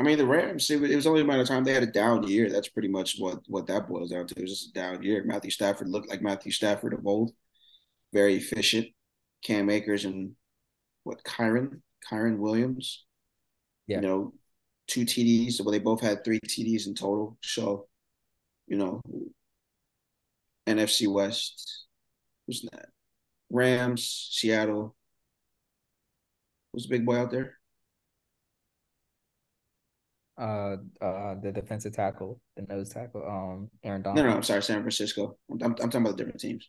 [0.00, 2.26] I mean, the Rams, it was only a matter of time they had a down
[2.26, 2.48] year.
[2.48, 4.34] That's pretty much what what that boils down to.
[4.34, 5.22] It was just a down year.
[5.24, 7.32] Matthew Stafford looked like Matthew Stafford of old,
[8.10, 8.86] very efficient.
[9.44, 10.32] Cam Akers and
[11.04, 13.04] what Kyren Kyren Williams,
[13.86, 13.96] yeah.
[13.96, 14.32] you know,
[14.86, 15.60] two TDs.
[15.60, 17.36] Well, they both had three TDs in total.
[17.42, 17.86] So,
[18.68, 19.02] you know,
[20.66, 21.84] NFC West,
[22.46, 22.86] who's that?
[23.50, 24.96] Rams, Seattle.
[26.72, 27.59] Who's the big boy out there?
[30.40, 34.24] Uh uh the defensive tackle, the nose tackle, um Aaron Donald.
[34.24, 35.36] No, no, I'm sorry, San Francisco.
[35.50, 36.68] I'm, I'm, I'm talking about the different teams.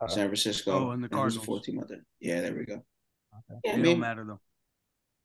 [0.00, 0.88] Uh, San Francisco.
[0.88, 1.44] Oh, and the Cardinals.
[1.44, 2.04] fourth team out there?
[2.20, 2.74] Yeah, there we go.
[2.74, 3.60] Okay.
[3.64, 4.40] Yeah, I It don't mean, matter though.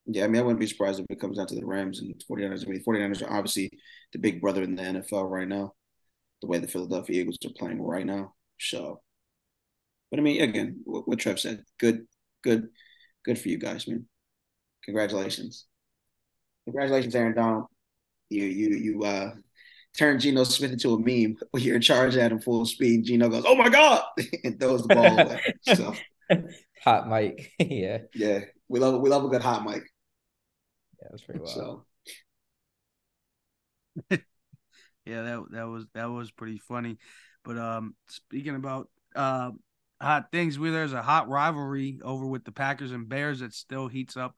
[0.06, 2.10] yeah, I mean, I wouldn't be surprised if it comes down to the Rams and
[2.10, 2.64] the 49ers.
[2.66, 3.70] I mean, the 49ers are obviously
[4.14, 5.74] the big brother in the NFL right now,
[6.42, 8.34] the way the Philadelphia Eagles are playing right now.
[8.60, 9.02] So,
[10.10, 12.06] but I mean, again, what, what Trev said, good,
[12.44, 12.70] good,
[13.26, 14.06] good for you guys, man.
[14.86, 15.66] Congratulations.
[16.66, 17.66] Congratulations, Aaron Donald.
[18.32, 19.34] You, you, you, uh,
[19.98, 23.04] turned Geno Smith into a meme when you're in charge at him full speed.
[23.04, 24.04] Geno goes, "Oh my god!"
[24.44, 25.40] and throws the ball away.
[25.76, 25.94] So
[26.84, 27.52] Hot Mike.
[27.60, 28.00] yeah.
[28.16, 29.84] yeah, we love we love a good hot mic.
[31.02, 31.54] Yeah, that's pretty wild.
[31.54, 31.86] So
[35.06, 36.98] Yeah, that that was that was pretty funny.
[37.44, 39.52] But um speaking about uh
[40.00, 43.88] hot things, where there's a hot rivalry over with the Packers and Bears that still
[43.88, 44.36] heats up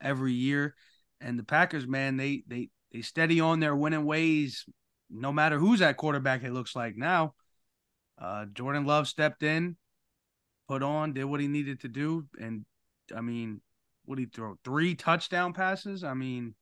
[0.00, 0.74] every year.
[1.20, 4.64] And the Packers, man, they they they steady on their winning ways
[5.10, 7.34] no matter who's at quarterback, it looks like now.
[8.16, 9.76] Uh Jordan Love stepped in,
[10.68, 12.64] put on, did what he needed to do, and
[13.14, 13.60] I mean,
[14.04, 14.56] what did he throw?
[14.64, 16.04] Three touchdown passes?
[16.04, 16.54] I mean,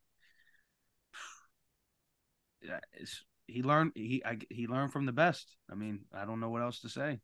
[3.47, 5.55] he learned he I, he learned from the best.
[5.71, 7.21] I mean, I don't know what else to say.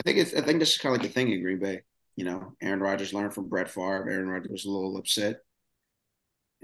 [0.00, 1.82] I think it's I think this is kind of like the thing in Green Bay.
[2.16, 4.08] You know, Aaron Rodgers learned from Brett Favre.
[4.08, 5.40] Aaron Rodgers was a little upset,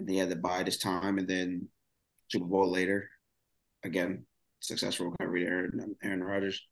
[0.00, 1.18] and he had to bide his time.
[1.18, 1.68] And then
[2.28, 3.08] Super Bowl later,
[3.84, 4.24] again,
[4.60, 6.66] successful recovery to Aaron, um, Aaron Rodgers.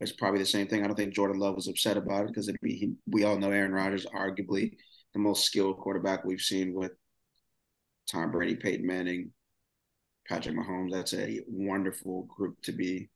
[0.00, 0.82] It's probably the same thing.
[0.82, 3.72] I don't think Jordan Love was upset about it because he, we all know Aaron
[3.72, 4.72] Rodgers, arguably
[5.12, 6.92] the most skilled quarterback we've seen with
[8.10, 9.32] Tom Brady, Peyton Manning,
[10.28, 10.92] Patrick Mahomes.
[10.92, 13.10] That's a wonderful group to be,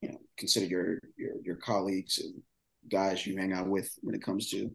[0.00, 2.40] you know, consider your your your colleagues and
[2.90, 4.70] guys you hang out with when it comes to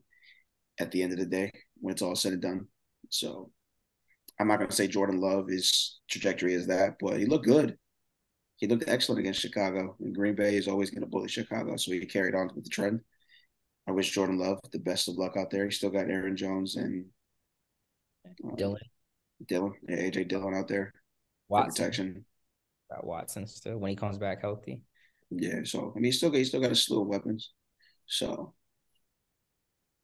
[0.79, 2.67] at the end of the day when it's all said and done.
[3.09, 3.51] So
[4.39, 7.77] I'm not going to say Jordan Love is trajectory is that, but he looked good.
[8.57, 9.95] He looked excellent against Chicago.
[9.99, 12.69] And Green Bay is always going to bully Chicago, so he carried on with the
[12.69, 13.01] trend.
[13.87, 15.65] I wish Jordan Love the best of luck out there.
[15.65, 17.05] He still got Aaron Jones and
[18.25, 18.81] uh, Dillon
[19.47, 20.93] Dillon, yeah, AJ Dillon out there
[21.47, 21.83] Watson.
[21.83, 22.25] protection.
[22.91, 24.81] Got Watson still when he comes back healthy.
[25.31, 27.51] Yeah, so I mean, he's still he's still got a slew of weapons.
[28.05, 28.53] So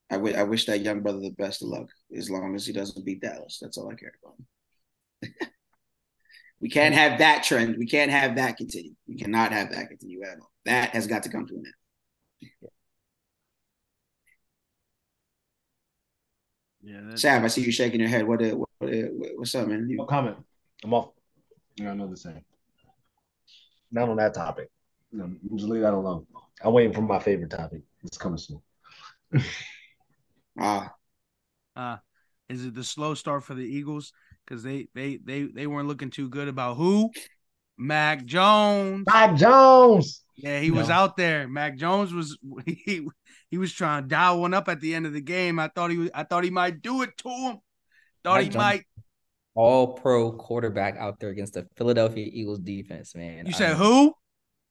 [0.09, 2.73] I wi- I wish that young brother the best of luck as long as he
[2.73, 3.59] doesn't beat Dallas.
[3.61, 5.37] That's all I care about.
[6.61, 7.75] we can't have that trend.
[7.77, 8.93] We can't have that continue.
[9.07, 10.51] We cannot have that continue at all.
[10.65, 11.73] That has got to come to an end.
[16.83, 18.27] Yeah, that's, Sam, I see you shaking your head.
[18.27, 19.87] What, uh, what, uh, what's up, man?
[19.87, 20.37] No You, comment.
[20.83, 21.09] I'm off.
[21.77, 22.41] Yeah, I know the same.
[23.91, 24.69] Not on that topic.
[25.11, 26.27] No, just leave that alone.
[26.63, 27.81] I'm waiting for my favorite topic.
[28.03, 28.61] It's coming soon.
[30.65, 30.93] ah,
[31.75, 31.97] uh,
[32.49, 34.13] is it the slow start for the Eagles?
[34.45, 37.11] Because they they they they weren't looking too good about who?
[37.77, 39.05] Mac Jones.
[39.07, 40.23] Mac Jones.
[40.37, 41.47] Yeah, he was out there.
[41.47, 43.07] Mac Jones was he
[43.49, 45.59] he was trying to dial one up at the end of the game.
[45.59, 47.57] I thought he was I thought he might do it to him.
[48.23, 48.83] Thought Mac he Jones- might.
[49.57, 53.45] All pro quarterback out there against the Philadelphia Eagles defense, man.
[53.45, 54.13] You said mean, who?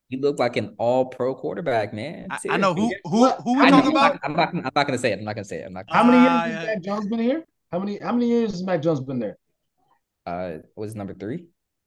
[0.08, 2.26] He look like an all pro quarterback, man.
[2.30, 4.20] I, I know who who who we I know, talking I'm not- about.
[4.24, 5.18] I'm not, I'm not gonna say it.
[5.18, 5.66] I'm not gonna say it.
[5.66, 5.86] I'm not.
[5.88, 6.74] How many years has yeah.
[6.74, 7.44] Mac Jones been here?
[7.72, 9.38] How many how many years has Mac Jones been there?
[10.26, 11.46] Uh, was number three?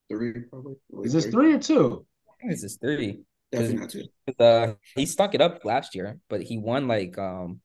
[0.10, 0.75] three probably.
[1.03, 2.06] Is this three or two?
[2.30, 3.21] I think this is three.
[3.51, 4.03] Definitely not two.
[4.39, 7.62] Uh, he stunk it up last year, but he won like um.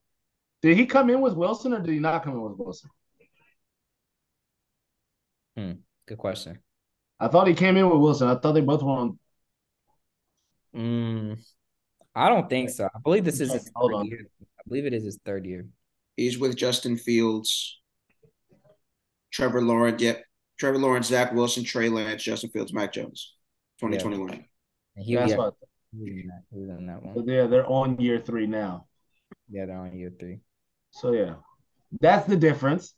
[0.61, 2.91] Did he come in with Wilson or did he not come in with Wilson?
[5.57, 5.73] Hmm.
[6.07, 6.59] Good question.
[7.19, 8.29] I thought he came in with Wilson.
[8.29, 9.19] I thought they both were on.
[10.75, 11.39] Mm,
[12.15, 12.87] I don't think so.
[12.87, 14.07] I believe this is his Hold third on.
[14.07, 14.27] year.
[14.41, 15.67] I believe it is his third year.
[16.17, 17.81] He's with Justin Fields,
[19.33, 20.03] Trevor Lawrence.
[20.03, 20.25] Yep,
[20.59, 23.35] Trevor Lawrence, Zach Wilson, Trey Lance, Justin Fields, Mac Jones,
[23.81, 24.31] 2021.
[24.31, 24.45] And
[25.05, 25.55] he, That's yeah, what,
[25.93, 27.29] he was in that, he was in that but one.
[27.29, 28.87] yeah, they're on year three now.
[29.51, 30.41] Yeah, they're on year three.
[30.91, 31.35] So yeah,
[32.01, 32.95] that's the difference.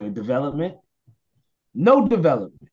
[0.00, 0.76] Good development,
[1.74, 2.70] no development.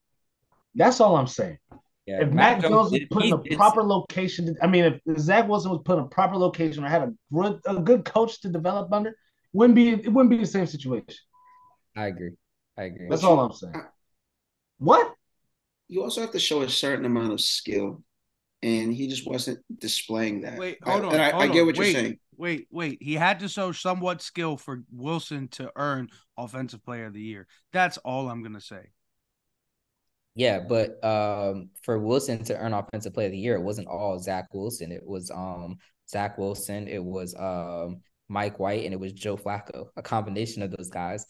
[0.76, 1.58] That's all I'm saying.
[2.08, 5.48] Yeah, If Mac Jones was put in he a proper location, I mean, if Zach
[5.48, 8.50] Wilson was put in a proper location or had a good, a good coach to
[8.50, 9.16] develop under,
[9.54, 11.06] wouldn't be it wouldn't be the same situation.
[11.96, 12.32] I agree.
[12.78, 13.08] I agree.
[13.10, 13.76] That's all I'm saying.
[14.80, 15.14] What?
[15.90, 18.02] You also have to show a certain amount of skill,
[18.64, 20.58] and he just wasn't displaying that.
[20.58, 21.14] Wait, I- hold on.
[21.14, 22.20] and I, hold I get what wait, you're saying.
[22.38, 22.98] Wait, wait.
[23.02, 27.46] He had to show somewhat skill for Wilson to earn Offensive Player of the Year.
[27.74, 28.90] That's all I'm gonna say.
[30.36, 34.18] Yeah, but um, for Wilson to earn Offensive Player of the Year, it wasn't all
[34.18, 34.92] Zach Wilson.
[34.92, 35.78] It was um
[36.10, 36.88] Zach Wilson.
[36.88, 39.88] It was um Mike White, and it was Joe Flacco.
[39.98, 41.26] A combination of those guys.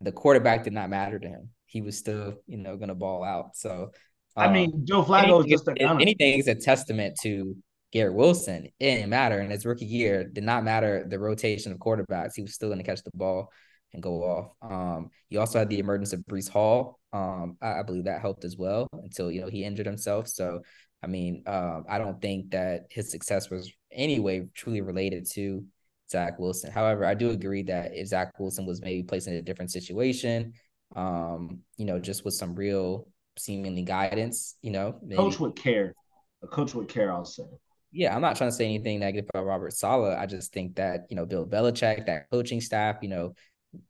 [0.00, 1.50] The quarterback did not matter to him.
[1.66, 3.56] He was still, you know, going to ball out.
[3.56, 3.90] So,
[4.36, 6.00] I um, mean, Joe Flacco is anything, just a if gunner.
[6.00, 7.56] anything is a testament to
[7.92, 10.24] Garrett Wilson, it didn't matter in his rookie year.
[10.24, 12.32] Did not matter the rotation of quarterbacks.
[12.34, 13.52] He was still going to catch the ball
[13.92, 14.50] and go off.
[14.62, 16.98] Um, you also had the emergence of Breece Hall.
[17.12, 20.28] Um, I, I, believe that helped as well until you know he injured himself.
[20.28, 20.60] So,
[21.02, 25.64] I mean, um, I don't think that his success was anyway truly related to
[26.10, 26.70] Zach Wilson.
[26.70, 30.52] However, I do agree that if Zach Wilson was maybe placed in a different situation,
[30.96, 35.94] um, you know, just with some real seemingly guidance, you know, maybe, coach would care.
[36.42, 37.44] A coach would care, I'll say.
[37.92, 40.16] Yeah, I'm not trying to say anything negative about Robert Saleh.
[40.16, 43.34] I just think that you know Bill Belichick, that coaching staff, you know,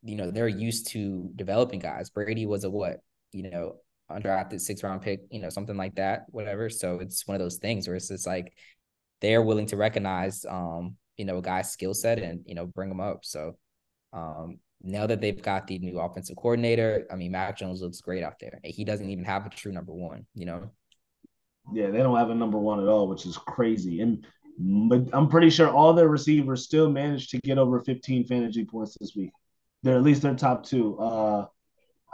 [0.02, 2.10] you know they're used to developing guys.
[2.10, 2.98] Brady was a what,
[3.32, 3.76] you know,
[4.10, 6.68] undrafted six round pick, you know, something like that, whatever.
[6.68, 8.52] So it's one of those things where it's just like
[9.20, 12.88] they're willing to recognize, um, you know, a guy's skill set and you know bring
[12.88, 13.24] them up.
[13.24, 13.56] So
[14.12, 18.22] um, now that they've got the new offensive coordinator, I mean, Mac Jones looks great
[18.22, 18.60] out there.
[18.64, 20.70] He doesn't even have a true number one, you know.
[21.72, 24.00] Yeah, they don't have a number one at all, which is crazy.
[24.00, 24.26] And
[24.58, 28.96] but I'm pretty sure all their receivers still managed to get over 15 fantasy points
[29.00, 29.30] this week.
[29.82, 30.98] They're at least their top two.
[30.98, 31.46] Uh,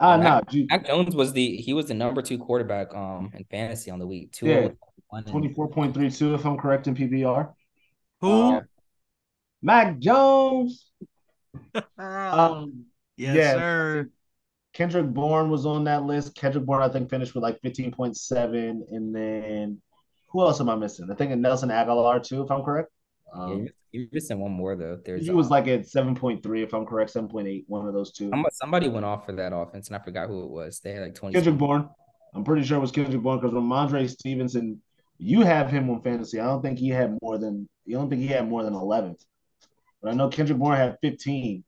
[0.01, 0.41] ah, no,
[0.71, 4.07] Mac Jones was the he was the number two quarterback um in fantasy on the
[4.07, 4.33] week.
[4.33, 4.69] Two yeah,
[5.13, 7.53] 24.32 if I'm correct in PPR.
[8.21, 8.55] Who?
[8.55, 8.61] Uh,
[9.63, 10.91] Mac Jones.
[11.99, 12.87] um,
[13.17, 13.53] yes, yeah.
[13.55, 14.11] sir.
[14.77, 16.35] Kendrick Bourne was on that list.
[16.35, 18.83] Kendrick Bourne, I think, finished with like 15.7.
[18.91, 19.81] And then
[20.29, 21.09] who else am I missing?
[21.11, 22.91] I think Nelson Agholor, too, if I'm correct.
[23.33, 24.99] Um, yeah, you're missing one more, though.
[25.05, 28.31] There's he was um, like at 7.3, if I'm correct, 7.8, one of those two.
[28.53, 30.81] Somebody went off for that offense, and I forgot who it was.
[30.81, 31.35] They had like 20.
[31.35, 31.89] Kendrick Bourne.
[32.35, 34.83] I'm pretty sure it was Kendrick Bourne because Rhamondre Stevenson,
[35.19, 36.39] you have him on fantasy.
[36.39, 39.23] I don't think he had more than, you don't think he had more than 11th.
[40.03, 41.65] But I know Kendrick Bourne had 15.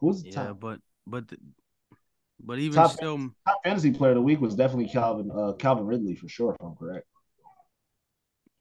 [0.00, 0.60] Who's the yeah, top?
[0.60, 1.36] but but the,
[2.44, 5.86] but even top, still, top fantasy player of the week was definitely Calvin uh, Calvin
[5.86, 6.54] Ridley for sure.
[6.54, 7.06] If I'm correct,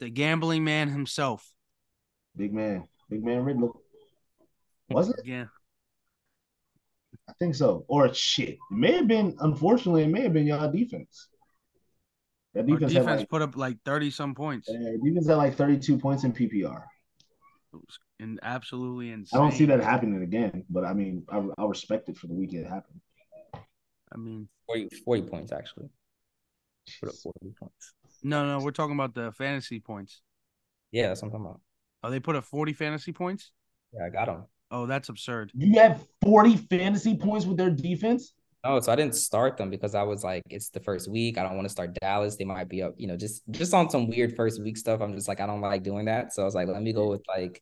[0.01, 1.47] the gambling man himself,
[2.35, 3.69] big man, big man Ridley,
[4.89, 5.21] was it?
[5.23, 5.45] Yeah,
[7.29, 7.85] I think so.
[7.87, 9.37] Or shit, it may have been.
[9.39, 11.29] Unfortunately, it may have been y'all defense.
[12.55, 14.67] That defense, defense like, put up like thirty some points.
[14.69, 16.83] Yeah, defense had like thirty two points in PPR.
[17.73, 19.39] It was in, absolutely insane.
[19.39, 22.33] I don't see that happening again, but I mean, I, I respect it for the
[22.33, 22.99] week it happened.
[24.13, 25.89] I mean, 40, 40 points actually.
[26.99, 27.93] Put up forty points.
[28.23, 30.21] No, no, we're talking about the fantasy points.
[30.91, 31.61] Yeah, that's what I'm talking about.
[32.03, 33.51] Oh, they put up forty fantasy points.
[33.93, 34.45] Yeah, I got them.
[34.69, 35.51] Oh, that's absurd.
[35.53, 38.33] You have forty fantasy points with their defense.
[38.63, 41.39] Oh, so I didn't start them because I was like, it's the first week.
[41.39, 42.35] I don't want to start Dallas.
[42.37, 45.01] They might be up, you know, just just on some weird first week stuff.
[45.01, 46.33] I'm just like, I don't like doing that.
[46.33, 47.61] So I was like, let me go with like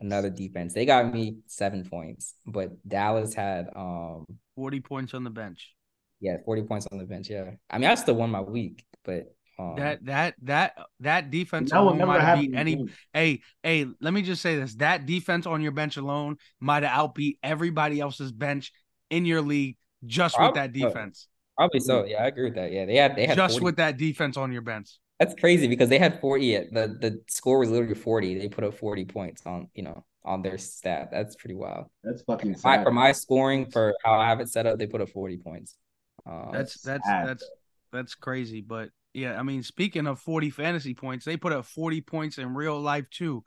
[0.00, 0.74] another defense.
[0.74, 4.24] They got me seven points, but Dallas had um
[4.54, 5.74] 40 points on the bench.
[6.20, 7.30] Yeah, 40 points on the bench.
[7.30, 7.50] Yeah.
[7.70, 11.80] I mean, I still won my week, but um, that that that that defense that
[11.80, 12.86] will never beat any.
[13.12, 17.10] Hey, hey, let me just say this: that defense on your bench alone might have
[17.12, 18.72] outbeat everybody else's bench
[19.10, 21.26] in your league just Probably, with that defense.
[21.56, 22.04] Probably so.
[22.04, 22.70] Yeah, I agree with that.
[22.70, 23.64] Yeah, they had they had just 40.
[23.64, 24.90] with that defense on your bench.
[25.18, 26.68] That's crazy because they had 40.
[26.70, 28.38] The the score was literally 40.
[28.38, 31.08] They put up 40 points on, you know, on their stat.
[31.10, 31.86] That's pretty wild.
[32.04, 32.84] That's fucking sad.
[32.84, 35.76] for my scoring for how I have it set up, they put up 40 points.
[36.24, 37.26] Uh, that's that's sad.
[37.26, 37.50] that's
[37.90, 38.60] that's crazy.
[38.60, 42.54] But yeah, I mean, speaking of 40 fantasy points, they put up 40 points in
[42.54, 43.44] real life too.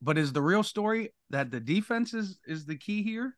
[0.00, 3.36] But is the real story that the defense is is the key here?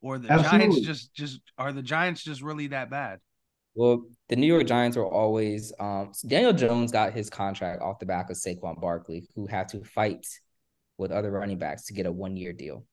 [0.00, 0.58] Or the Absolutely.
[0.58, 3.20] Giants just just are the Giants just really that bad?
[3.74, 8.06] Well, the New York Giants are always um, Daniel Jones got his contract off the
[8.06, 10.26] back of Saquon Barkley, who had to fight
[10.98, 12.84] with other running backs to get a one year deal.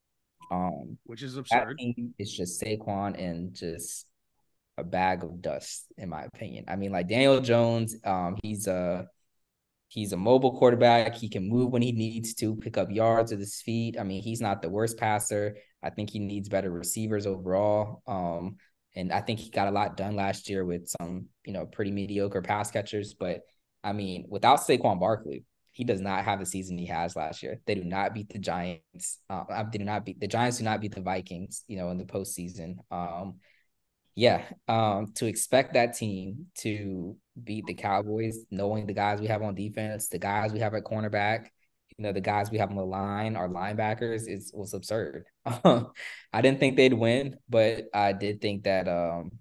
[0.51, 1.79] Um, which is absurd.
[2.17, 4.08] It's just Saquon and just
[4.79, 6.65] a bag of dust, in my opinion.
[6.67, 9.07] I mean, like Daniel Jones, um, he's a
[9.89, 11.15] he's a mobile quarterback.
[11.15, 13.97] He can move when he needs to, pick up yards with his feet.
[13.99, 15.57] I mean, he's not the worst passer.
[15.83, 18.01] I think he needs better receivers overall.
[18.07, 18.57] Um,
[18.95, 21.91] and I think he got a lot done last year with some, you know, pretty
[21.91, 23.13] mediocre pass catchers.
[23.13, 23.41] But
[23.83, 27.61] I mean, without Saquon Barkley, he does not have the season he has last year.
[27.65, 29.19] They do not beat the Giants.
[29.29, 30.57] Uh, they do not beat the Giants.
[30.57, 31.63] Do not beat the Vikings.
[31.67, 32.77] You know, in the postseason.
[32.91, 33.35] Um,
[34.19, 34.43] yeah.
[34.67, 39.55] Um, to expect that team to beat the Cowboys, knowing the guys we have on
[39.55, 41.47] defense, the guys we have at cornerback,
[41.97, 45.23] you know, the guys we have on the line, our linebackers, is was absurd.
[45.45, 49.31] I didn't think they'd win, but I did think that um,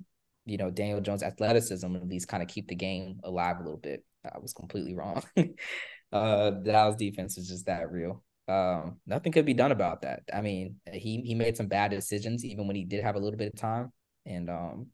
[0.47, 3.79] you know, Daniel Jones' athleticism at least kind of keep the game alive a little
[3.79, 4.05] bit.
[4.25, 5.25] I was completely wrong.
[6.13, 8.23] uh Dallas defense is just that real.
[8.47, 10.23] Um, nothing could be done about that.
[10.33, 13.37] I mean, he he made some bad decisions even when he did have a little
[13.37, 13.93] bit of time.
[14.29, 14.87] And um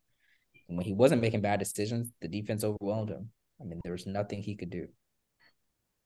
[0.68, 3.30] when he wasn't making bad decisions, the defense overwhelmed him.
[3.61, 4.89] I mean, there was nothing he could do.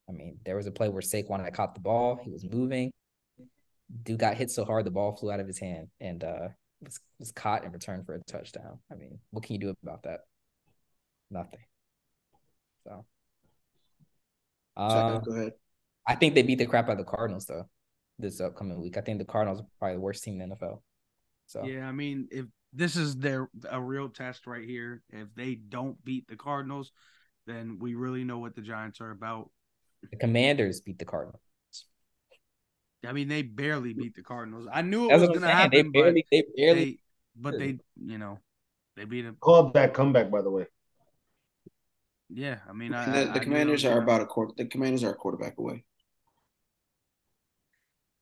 [0.09, 2.19] I mean, there was a play where Saquon had caught the ball.
[2.23, 2.91] He was moving.
[4.03, 6.49] Dude got hit so hard the ball flew out of his hand and uh,
[6.83, 8.79] was was caught and returned for a touchdown.
[8.91, 10.21] I mean, what can you do about that?
[11.31, 11.61] Nothing.
[12.85, 13.05] So,
[14.77, 15.53] uh, go ahead.
[16.07, 17.69] I think they beat the crap out of the Cardinals though
[18.19, 18.97] this upcoming week.
[18.97, 20.83] I think the Cardinals are probably the worst team in the NFL.
[21.47, 25.55] So yeah, I mean, if this is their a real test right here, if they
[25.55, 26.93] don't beat the Cardinals,
[27.47, 29.51] then we really know what the Giants are about.
[30.11, 31.41] The Commanders beat the Cardinals.
[33.07, 34.67] I mean, they barely beat the Cardinals.
[34.73, 35.71] I knew it That's was going to happen.
[35.71, 36.99] They barely, they barely, they,
[37.37, 38.39] but they, you know,
[38.97, 39.37] they beat them.
[39.41, 40.67] Called that comeback, by the way.
[42.29, 44.53] Yeah, I mean, I, the, the I Commanders are about a quarter.
[44.57, 45.85] The Commanders are a quarterback away.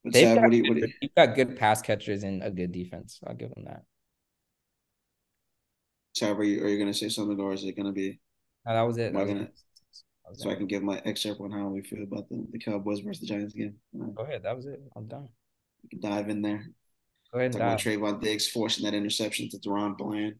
[0.04, 0.92] They've got, what do you, what do you...
[1.00, 3.18] You've got good pass catchers and a good defense.
[3.26, 3.82] I'll give them that.
[6.16, 8.18] Chad, are you, are you going to say something, or is it going to be?
[8.64, 9.12] No, that was it.
[9.12, 9.48] That was gonna,
[10.32, 13.20] so I can give my excerpt on how we feel about the, the Cowboys versus
[13.20, 13.74] the Giants game.
[14.14, 14.42] Go ahead.
[14.42, 14.80] That was it.
[14.96, 15.28] I'm done.
[15.82, 16.64] You can dive in there.
[17.32, 17.52] Go ahead.
[17.52, 20.36] Talk about Trevon Diggs forcing that interception to DaRon Bland,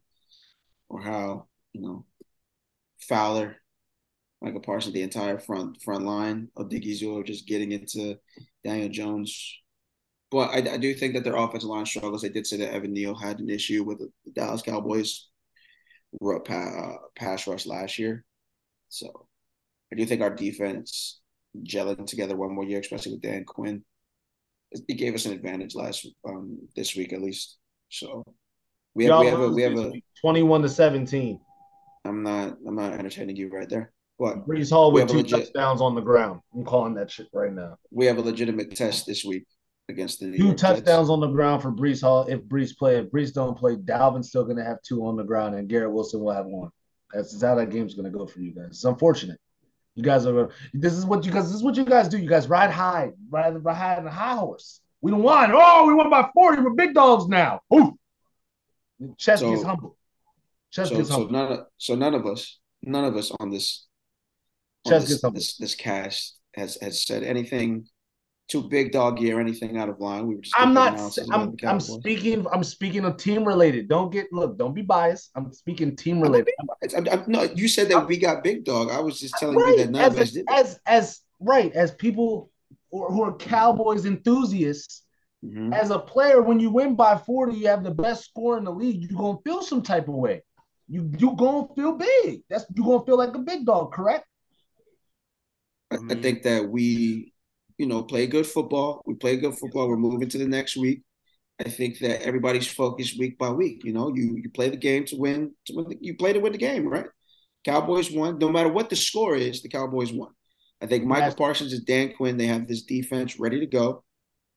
[0.89, 2.05] or how you know
[2.99, 3.57] Fowler,
[4.41, 8.17] Micah Parsons, the entire front front line of Odighizuwa just getting into
[8.65, 9.59] Daniel Jones.
[10.31, 12.23] But I, I do think that their offensive line struggles.
[12.23, 15.29] They did say that Evan Neal had an issue with the Dallas Cowboys
[17.15, 18.25] pass rush last year.
[18.89, 19.27] So
[19.91, 21.19] I do think our defense
[21.63, 23.83] gelling together one more year, especially with Dan Quinn,
[24.71, 27.57] it gave us an advantage last um this week at least.
[27.89, 28.23] So
[28.93, 31.39] we have, we have a we have a twenty-one to seventeen.
[32.05, 33.91] I'm not I'm not entertaining you right there.
[34.17, 36.41] What Breece Hall with two legit, touchdowns on the ground.
[36.53, 37.77] I'm calling that shit right now.
[37.91, 39.45] We have a legitimate test this week
[39.89, 41.09] against the New two York touchdowns Jets.
[41.09, 42.25] on the ground for Breece Hall.
[42.27, 45.55] If Breece play, if Breece don't play, Dalvin's still gonna have two on the ground,
[45.55, 46.69] and Garrett Wilson will have one.
[47.13, 48.67] That's how that game's gonna go for you guys.
[48.67, 49.39] It's unfortunate.
[49.95, 50.49] You guys are.
[50.73, 51.45] This is what you guys.
[51.45, 52.17] This is what you guys do.
[52.17, 54.81] You guys ride high, ride behind a high horse.
[55.01, 55.51] We don't want.
[55.55, 56.61] Oh, we won by forty.
[56.61, 57.61] We're big dogs now.
[57.73, 57.97] Ooh.
[59.17, 59.97] Chest so, gets humble.
[60.71, 61.27] Chest so, gets humble.
[61.27, 63.87] So none, of, so none of us, none of us on this
[64.87, 67.87] Chess this, this, this cast has has said anything
[68.47, 70.25] too big doggy or anything out of line.
[70.25, 70.99] We were just I'm not.
[71.31, 72.45] I'm, I'm speaking.
[72.51, 73.87] I'm speaking of team related.
[73.87, 74.57] Don't get look.
[74.57, 75.31] Don't be biased.
[75.35, 76.53] I'm speaking team related.
[76.95, 78.89] I'm, I'm, no, you said that we got big dog.
[78.89, 79.71] I was just telling right.
[79.71, 80.45] you that none as, of us did.
[80.49, 82.49] As as right as people
[82.91, 85.03] who, who are Cowboys enthusiasts.
[85.45, 85.71] Mm-hmm.
[85.71, 88.71] As a player, when you win by 40, you have the best score in the
[88.71, 89.03] league.
[89.03, 90.41] You're gonna feel some type of way.
[90.89, 92.41] You you gonna feel big.
[92.49, 94.25] That's you're gonna feel like a big dog, correct?
[95.91, 96.21] I, I mm-hmm.
[96.21, 97.33] think that we,
[97.77, 99.01] you know, play good football.
[99.05, 99.87] We play good football.
[99.87, 101.03] We're moving to the next week.
[101.59, 103.81] I think that everybody's focused week by week.
[103.83, 105.53] You know, you you play the game to win.
[105.65, 107.07] To win the, you play to win the game, right?
[107.65, 108.37] Cowboys won.
[108.37, 110.29] No matter what the score is, the Cowboys won.
[110.81, 114.03] I think Micah Parsons and Dan Quinn, they have this defense ready to go.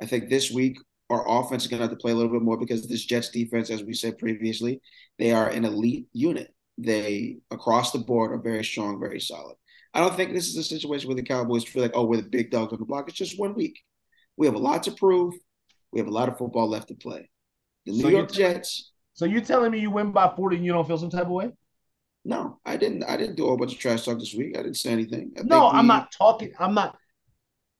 [0.03, 0.77] I think this week
[1.09, 3.31] our offense is going to have to play a little bit more because this Jets
[3.31, 4.81] defense, as we said previously,
[5.19, 6.55] they are an elite unit.
[6.79, 9.57] They across the board are very strong, very solid.
[9.93, 12.29] I don't think this is a situation where the Cowboys feel like, oh, we're the
[12.29, 13.09] big dogs on the block.
[13.09, 13.81] It's just one week.
[14.37, 15.35] We have a lot to prove.
[15.93, 17.29] We have a lot of football left to play.
[17.87, 18.93] The New so York Jets.
[19.15, 21.31] So you're telling me you win by 40 and you don't feel some type of
[21.31, 21.51] way?
[22.25, 23.05] No, I didn't.
[23.05, 24.57] I didn't do a whole bunch of trash talk this week.
[24.57, 25.33] I didn't say anything.
[25.39, 26.53] I no, we, I'm not talking.
[26.59, 26.97] I'm not.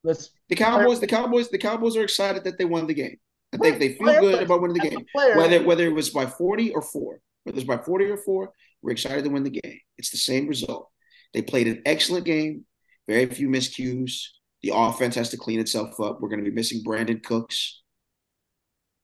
[0.03, 0.31] Let's.
[0.49, 0.99] The Cowboys.
[0.99, 1.51] The Cowboys.
[1.51, 3.17] The Cowboys are excited that they won the game.
[3.53, 5.07] I think they feel good about winning the game.
[5.13, 8.93] Whether whether it was by 40 or four, whether it's by 40 or four, we're
[8.93, 9.79] excited to win the game.
[9.99, 10.89] It's the same result.
[11.33, 12.65] They played an excellent game,
[13.07, 14.25] very few miscues.
[14.63, 16.21] The offense has to clean itself up.
[16.21, 17.83] We're going to be missing Brandin Cooks.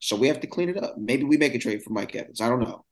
[0.00, 0.96] So we have to clean it up.
[0.98, 2.40] Maybe we make a trade for Mike Evans.
[2.40, 2.84] I don't know.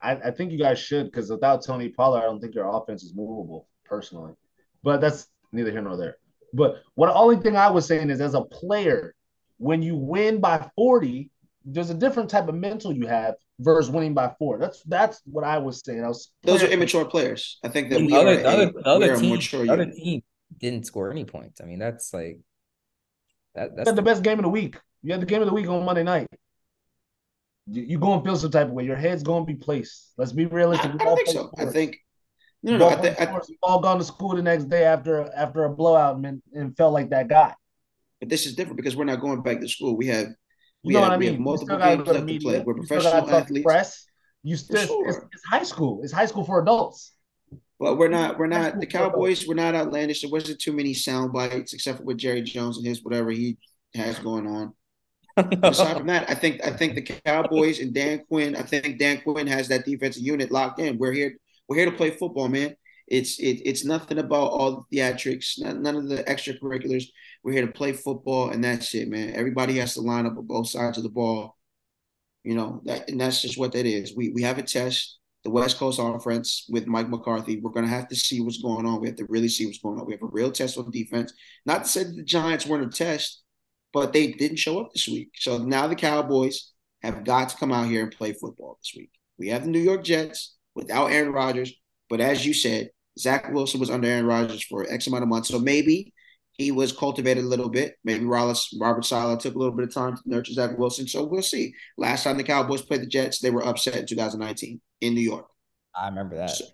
[0.00, 3.02] I, I think you guys should because without Tony Pollard, I don't think your offense
[3.02, 4.34] is movable personally.
[4.82, 6.16] But that's neither here nor there.
[6.52, 9.14] But what the only thing I was saying is as a player,
[9.58, 11.30] when you win by 40,
[11.64, 14.58] there's a different type of mental you have versus winning by four.
[14.58, 16.04] That's that's what I was saying.
[16.04, 17.58] I was those are immature players.
[17.64, 20.22] I think that we other, are other, a, other team, mature other team
[20.56, 21.60] didn't score any points.
[21.60, 22.40] I mean, that's like
[23.54, 24.78] that, that's the best game of the week.
[25.02, 26.28] You had the game of the week on Monday night.
[27.66, 28.84] You, you going to feel some type of way.
[28.84, 30.12] Your head's going to be placed.
[30.16, 30.92] Let's be realistic.
[30.92, 31.46] I, I don't think so.
[31.48, 31.60] Sports.
[31.62, 31.98] I think
[32.62, 35.64] no, no, no I think I, all gone to school the next day after after
[35.64, 37.54] a blowout and, and felt like that guy.
[38.20, 39.96] But this is different because we're not going back to school.
[39.96, 40.28] We have
[40.84, 41.28] we you know have, what I mean?
[41.28, 42.60] We have multiple games left to play.
[42.60, 43.64] We're professional athletes.
[43.64, 44.06] Press.
[44.42, 45.08] You still sure.
[45.08, 46.00] it's, it's, high school.
[46.02, 47.12] It's high school for adults.
[47.80, 48.38] But we're not.
[48.38, 49.46] We're not the Cowboys.
[49.46, 50.22] We're not outlandish.
[50.22, 53.58] There wasn't too many sound bites, except for with Jerry Jones and his whatever he
[53.94, 54.74] has going on.
[55.62, 58.56] Aside from that, I think I think the Cowboys and Dan Quinn.
[58.56, 60.98] I think Dan Quinn has that defensive unit locked in.
[60.98, 61.36] We're here.
[61.68, 62.74] We're here to play football, man.
[63.06, 67.04] It's it, it's nothing about all the theatrics, none, none of the extracurriculars.
[67.42, 69.34] We're here to play football, and that's it, man.
[69.34, 71.56] Everybody has to line up on both sides of the ball.
[72.44, 74.16] You know that, and that's just what that is.
[74.16, 77.60] We we have a test, the West Coast offense with Mike McCarthy.
[77.60, 79.00] We're gonna have to see what's going on.
[79.00, 80.06] We have to really see what's going on.
[80.06, 81.32] We have a real test on defense.
[81.66, 83.42] Not to say the Giants weren't a test,
[83.92, 85.30] but they didn't show up this week.
[85.36, 86.72] So now the Cowboys
[87.02, 89.10] have got to come out here and play football this week.
[89.38, 91.72] We have the New York Jets without Aaron Rodgers,
[92.08, 95.48] but as you said, Zach Wilson was under Aaron Rodgers for X amount of months.
[95.48, 96.12] So maybe
[96.58, 97.94] he was cultivated a little bit.
[98.04, 101.06] Maybe Rollins, Robert Saleh took a little bit of time to nurture Zach Wilson.
[101.06, 101.72] So we'll see.
[101.96, 105.46] Last time the Cowboys played the Jets, they were upset in 2019 in New York.
[105.94, 106.50] I remember that.
[106.50, 106.64] So,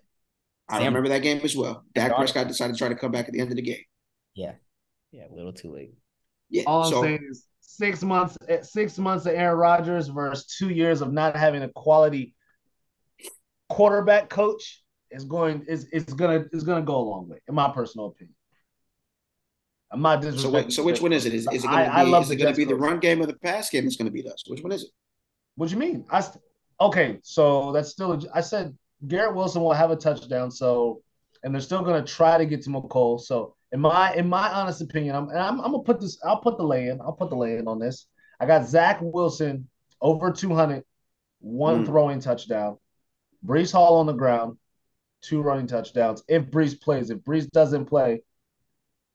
[0.67, 1.83] I Sam, remember that game as well.
[1.93, 3.83] Dak Prescott decided to try to come back at the end of the game.
[4.33, 4.53] Yeah.
[5.11, 5.93] Yeah, a little too late.
[6.49, 6.63] Yeah.
[6.65, 10.69] All I'm so, saying is six months eh, six months of Aaron Rodgers versus two
[10.69, 12.33] years of not having a quality
[13.69, 17.69] quarterback coach is going is is gonna is gonna go a long way, in my
[17.69, 18.35] personal opinion.
[19.95, 20.63] I'm not disrespecting.
[20.63, 21.33] So, so which one is it?
[21.33, 22.99] Is, is it going to be, I love is it going to be the run
[22.99, 24.43] game or the pass game that's going to beat us?
[24.45, 24.89] Which one is it?
[25.55, 26.05] What do you mean?
[26.11, 26.21] I
[26.81, 28.11] okay, so that's still.
[28.11, 28.77] A, I said
[29.07, 30.51] Garrett Wilson will have a touchdown.
[30.51, 31.01] So,
[31.43, 33.21] and they're still going to try to get to Mecole.
[33.21, 36.19] So, in my in my honest opinion, I'm I'm, I'm gonna put this.
[36.25, 36.99] I'll put the lay in.
[36.99, 38.07] I'll put the lay in on this.
[38.37, 39.69] I got Zach Wilson
[40.01, 40.83] over 200,
[41.39, 41.85] one mm.
[41.85, 42.77] throwing touchdown.
[43.45, 44.57] Breece Hall on the ground,
[45.21, 46.21] two running touchdowns.
[46.27, 48.23] If Breece plays, if Breece doesn't play,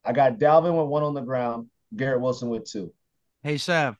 [0.03, 2.93] I got Dalvin with one on the ground, Garrett Wilson with two.
[3.43, 3.97] Hey Sav,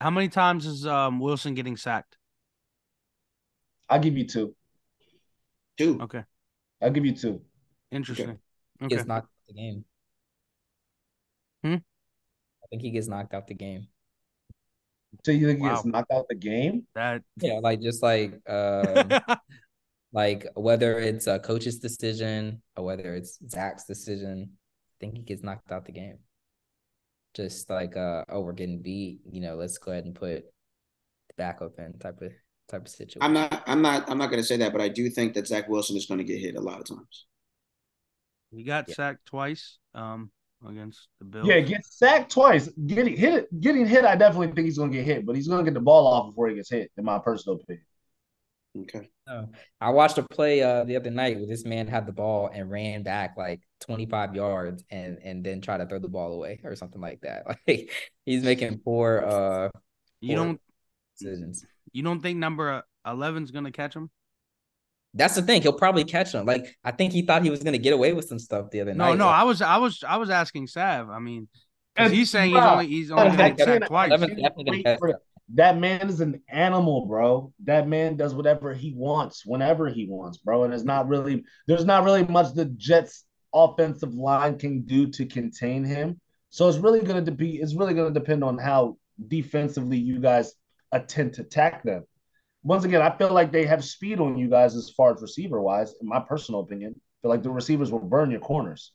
[0.00, 2.16] how many times is um, Wilson getting sacked?
[3.88, 4.54] I'll give you two.
[5.76, 5.98] Two.
[6.00, 6.22] Okay.
[6.82, 7.40] I'll give you two.
[7.90, 8.30] Interesting.
[8.30, 8.38] Okay.
[8.80, 9.84] He gets knocked out the game.
[11.62, 11.74] Hmm?
[11.74, 13.88] I think he gets knocked out the game.
[15.24, 15.68] So you think wow.
[15.68, 16.86] he gets knocked out the game?
[16.94, 19.20] That yeah, like just like uh,
[20.12, 24.59] like whether it's a coach's decision or whether it's Zach's decision, I
[25.00, 26.18] think he gets knocked out the game.
[27.34, 30.44] Just like uh oh, we're getting beat, you know, let's go ahead and put
[31.28, 32.32] the backup in type of
[32.68, 33.22] type of situation.
[33.22, 35.68] I'm not I'm not I'm not gonna say that, but I do think that Zach
[35.68, 37.26] Wilson is gonna get hit a lot of times.
[38.50, 38.94] He got yeah.
[38.94, 40.30] sacked twice um
[40.68, 41.46] against the Bills.
[41.46, 42.68] Yeah, get sacked twice.
[42.86, 45.74] Getting hit getting hit, I definitely think he's gonna get hit, but he's gonna get
[45.74, 47.84] the ball off before he gets hit, in my personal opinion.
[48.76, 49.10] Okay.
[49.28, 49.46] Oh,
[49.80, 52.70] I watched a play uh, the other night where this man had the ball and
[52.70, 56.76] ran back like 25 yards and and then try to throw the ball away or
[56.76, 57.44] something like that.
[57.66, 57.90] Like
[58.24, 59.68] he's making poor uh
[60.20, 60.60] you poor don't
[61.18, 61.64] decisions.
[61.92, 64.10] You don't think number 11 is going to catch him?
[65.14, 65.62] That's the thing.
[65.62, 66.46] He'll probably catch him.
[66.46, 68.80] Like I think he thought he was going to get away with some stuff the
[68.80, 69.18] other no, night.
[69.18, 71.10] No, no, I was I was I was asking Sav.
[71.10, 71.48] I mean,
[71.96, 74.12] he's saying he's only he's only going to sacked twice
[75.54, 77.52] that man is an animal, bro.
[77.64, 80.64] That man does whatever he wants, whenever he wants, bro.
[80.64, 85.26] And it's not really there's not really much the Jets offensive line can do to
[85.26, 86.20] contain him.
[86.50, 88.96] So it's really gonna be it's really gonna depend on how
[89.28, 90.54] defensively you guys
[90.92, 92.04] attempt to attack them.
[92.62, 95.60] Once again, I feel like they have speed on you guys as far as receiver
[95.60, 96.94] wise, in my personal opinion.
[96.96, 98.92] I feel like the receivers will burn your corners.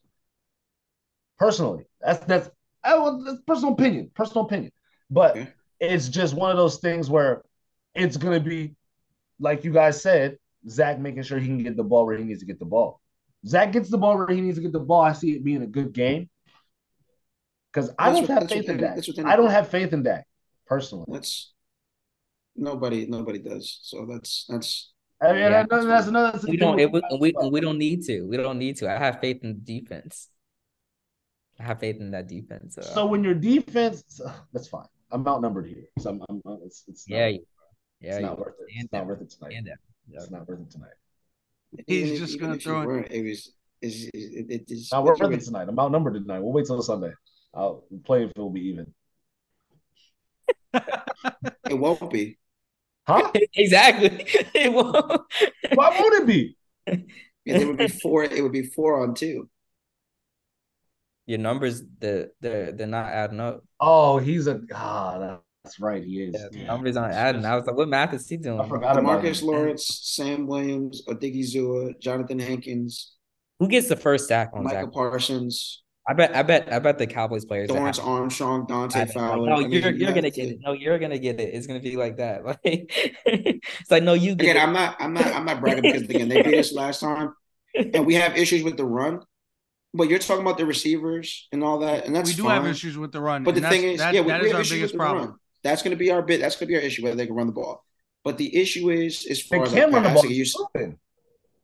[1.37, 2.49] Personally, that's that's
[2.83, 2.95] I,
[3.25, 4.71] that's personal opinion, personal opinion.
[5.09, 5.37] But
[5.79, 7.43] it's just one of those things where
[7.93, 8.75] it's going to be,
[9.39, 10.37] like you guys said,
[10.69, 13.01] Zach making sure he can get the ball where he needs to get the ball.
[13.47, 15.01] Zach gets the ball where he needs to get the ball.
[15.01, 16.29] I see it being a good game
[17.71, 18.97] because I don't have faith in Dak.
[19.25, 20.25] I don't have faith in Dak
[20.65, 21.05] personally.
[21.07, 21.53] That's
[22.55, 23.05] nobody.
[23.05, 23.79] Nobody does.
[23.83, 24.91] So that's that's.
[25.21, 25.65] I mean, yeah.
[25.69, 26.39] that's, that's another.
[26.47, 26.79] We don't.
[26.79, 28.23] It, we we don't need to.
[28.23, 28.89] We don't need to.
[28.89, 30.29] I have faith in defense.
[31.59, 32.77] I have faith in that defense.
[32.77, 34.19] Uh, so when your defense,
[34.51, 34.87] that's fine.
[35.11, 35.85] I'm outnumbered here.
[35.99, 37.39] So I'm, I'm it's, it's yeah, not,
[38.01, 38.65] yeah, it's not worth it.
[38.75, 39.53] It's not worth it tonight.
[40.11, 40.89] It's not worth it tonight.
[41.87, 43.11] He's just gonna throw it.
[43.11, 43.51] It was.
[43.81, 45.67] It's, it, it, it's not worth it tonight.
[45.67, 46.39] I'm outnumbered tonight.
[46.39, 47.11] We'll wait till Sunday.
[47.53, 48.93] I'll play if it'll be even.
[51.69, 52.37] it won't be.
[53.07, 53.31] Huh?
[53.53, 54.25] exactly.
[54.55, 54.95] It won't.
[55.73, 56.57] Why won't it be?
[57.45, 58.23] Yeah, it would be four.
[58.23, 59.49] It would be four on two
[61.25, 63.63] your numbers they're they're, they're not adding up.
[63.79, 66.35] Oh, he's a ah, that's right, he is.
[66.51, 67.43] Yeah, numbers aren't adding.
[67.45, 68.61] I was like, what math is he doing?
[68.61, 73.13] I forgot Marcus Lawrence, Sam Williams, Odighizuwa, Jonathan Hankins.
[73.59, 74.91] Who gets the first sack on Micah Zach?
[74.91, 75.83] Parsons?
[76.07, 77.69] I bet, I bet, I bet the Cowboys players.
[77.69, 79.49] Dorance Armstrong, Dante Fowler.
[79.49, 80.59] No, you're, you're gonna get it.
[80.61, 81.55] No, you're gonna get it.
[81.55, 82.45] It's gonna be like that.
[82.45, 84.33] Like it's like no, you.
[84.33, 84.59] again, it.
[84.61, 87.33] I'm not, I'm not, I'm not bragging because again they beat us last time,
[87.75, 89.21] and we have issues with the run.
[89.95, 92.61] But you're talking about the receivers and all that, and that's we do fine.
[92.61, 93.43] have issues with the run.
[93.43, 94.99] But the thing is, that, yeah, we, that we is have our issues biggest with
[94.99, 95.39] problem.
[95.65, 95.71] Run.
[95.71, 96.41] That's going to be our bit.
[96.41, 97.83] That's going to be our issue whether they can run the ball.
[98.23, 100.25] But the issue is, as far they as can like run the ball.
[100.25, 100.45] You,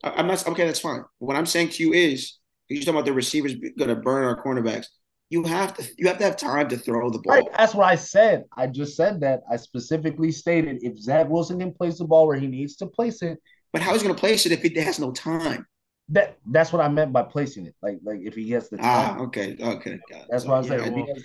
[0.03, 0.65] I, am not okay.
[0.65, 1.03] That's fine.
[1.19, 2.37] What I'm saying to you is,
[2.69, 4.87] you're talking about the receivers going to burn our cornerbacks.
[5.29, 7.35] You have to you have to have time to throw the ball.
[7.35, 8.43] Right, that's what I said.
[8.55, 9.41] I just said that.
[9.49, 13.21] I specifically stated if Zach Wilson can place the ball where he needs to place
[13.21, 13.39] it.
[13.71, 15.65] But how is he going to place it if he has no time?
[16.09, 17.75] That that's what I meant by placing it.
[17.81, 19.17] Like like if he has the ah, time.
[19.19, 19.99] Ah, okay, okay.
[20.29, 20.85] That's what I said.
[20.85, 21.15] Yeah, well,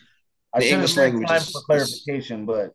[0.55, 2.73] I the English language time is, for clarification, but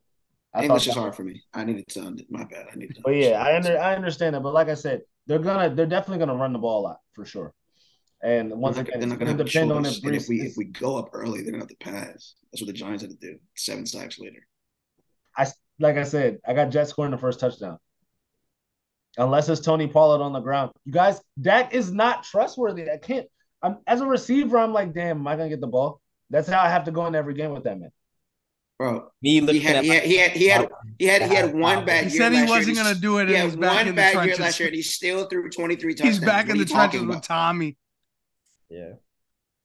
[0.53, 1.41] I English is hard for me.
[1.53, 2.01] I needed to.
[2.01, 2.67] under, My bad.
[2.71, 3.01] I need to.
[3.03, 4.43] But yeah, I under, I understand that.
[4.43, 7.25] But like I said, they're gonna they're definitely gonna run the ball a lot for
[7.25, 7.53] sure.
[8.23, 10.97] And once they're again, they're not gonna depend on if, if we if we go
[10.97, 12.35] up early, they're gonna have to pass.
[12.51, 13.37] That's what the Giants had to do.
[13.55, 14.45] Seven sacks later.
[15.37, 15.47] I
[15.79, 17.77] like I said, I got Jets scoring the first touchdown.
[19.17, 20.71] Unless it's Tony Pollard on the ground.
[20.85, 22.89] You guys, that is not trustworthy.
[22.89, 23.27] I can't.
[23.61, 26.00] I'm as a receiver, I'm like, damn, am I gonna get the ball?
[26.31, 27.91] That's how I have to go in every game with that man.
[28.79, 31.53] Bro, me looking he had, he had, he had he had he had he had
[31.53, 32.05] one bad.
[32.05, 33.27] He said he wasn't going to do it.
[33.27, 36.17] He had one bad year last year, and he still threw twenty three touchdowns.
[36.17, 37.77] He's back in the trenches with Tommy.
[38.69, 38.93] Yeah,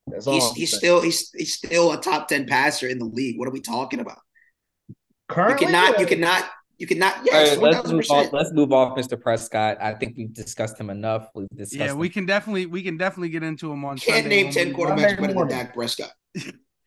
[0.07, 0.35] That's all.
[0.35, 3.39] he's he's still he's he's still a top ten passer in the league.
[3.39, 4.19] What are we talking about?
[5.29, 7.15] Currently, you cannot you cannot you cannot.
[7.25, 8.33] Yes, right, let's move off.
[8.33, 9.19] Let's move off, Mr.
[9.19, 9.79] Prescott.
[9.81, 11.31] I think we've discussed him enough.
[11.35, 11.81] We've discussed.
[11.81, 13.97] Yeah, we can definitely we can definitely get into him on.
[13.97, 16.13] Can't Sunday name ten quarterbacks better than Dak Prescott.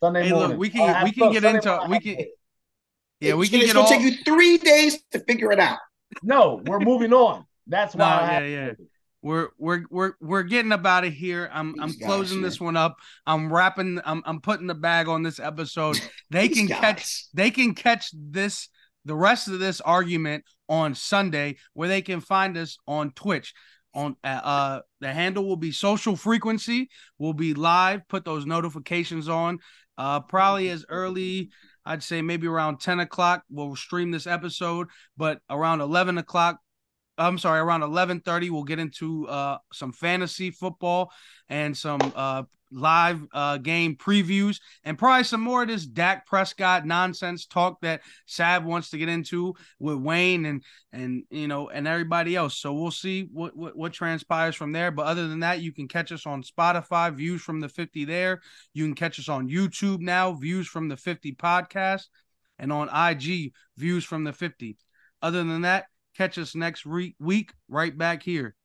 [0.01, 0.49] Sunday hey, morning.
[0.49, 2.25] look, we can oh, we can get into we can.
[3.19, 3.91] Yeah, we can it's get gonna all.
[3.91, 5.77] take you three days to figure it out.
[6.23, 7.45] No, we're moving on.
[7.67, 8.39] That's why.
[8.39, 8.73] No, yeah, yeah.
[9.21, 11.49] We're we're we're we're getting up out of here.
[11.51, 12.97] I'm These I'm closing guys, this one up.
[13.27, 13.99] I'm wrapping.
[14.05, 15.99] I'm I'm putting the bag on this episode.
[16.31, 16.79] They can guys.
[16.79, 17.25] catch.
[17.33, 18.69] They can catch this
[19.03, 23.53] the rest of this argument on Sunday, where they can find us on Twitch.
[23.93, 26.89] On uh, uh the handle will be social frequency.
[27.17, 28.07] We'll be live.
[28.07, 29.59] Put those notifications on.
[29.97, 31.49] Uh, probably as early
[31.85, 34.87] I'd say maybe around 10 o'clock we'll stream this episode,
[35.17, 36.59] but around 11 o'clock
[37.19, 41.11] I'm sorry, around 11:30 we'll get into uh, some fantasy football
[41.49, 46.86] and some uh, live uh, game previews and probably some more of this Dak Prescott
[46.86, 51.88] nonsense talk that Sav wants to get into with Wayne and and you know and
[51.88, 52.57] everybody else.
[52.57, 54.91] So we'll see what, what what transpires from there.
[54.91, 58.41] But other than that, you can catch us on Spotify, views from the 50 there.
[58.74, 62.05] You can catch us on YouTube now, views from the 50 podcast,
[62.57, 64.78] and on IG, views from the 50.
[65.22, 68.55] Other than that, catch us next re- week right back here.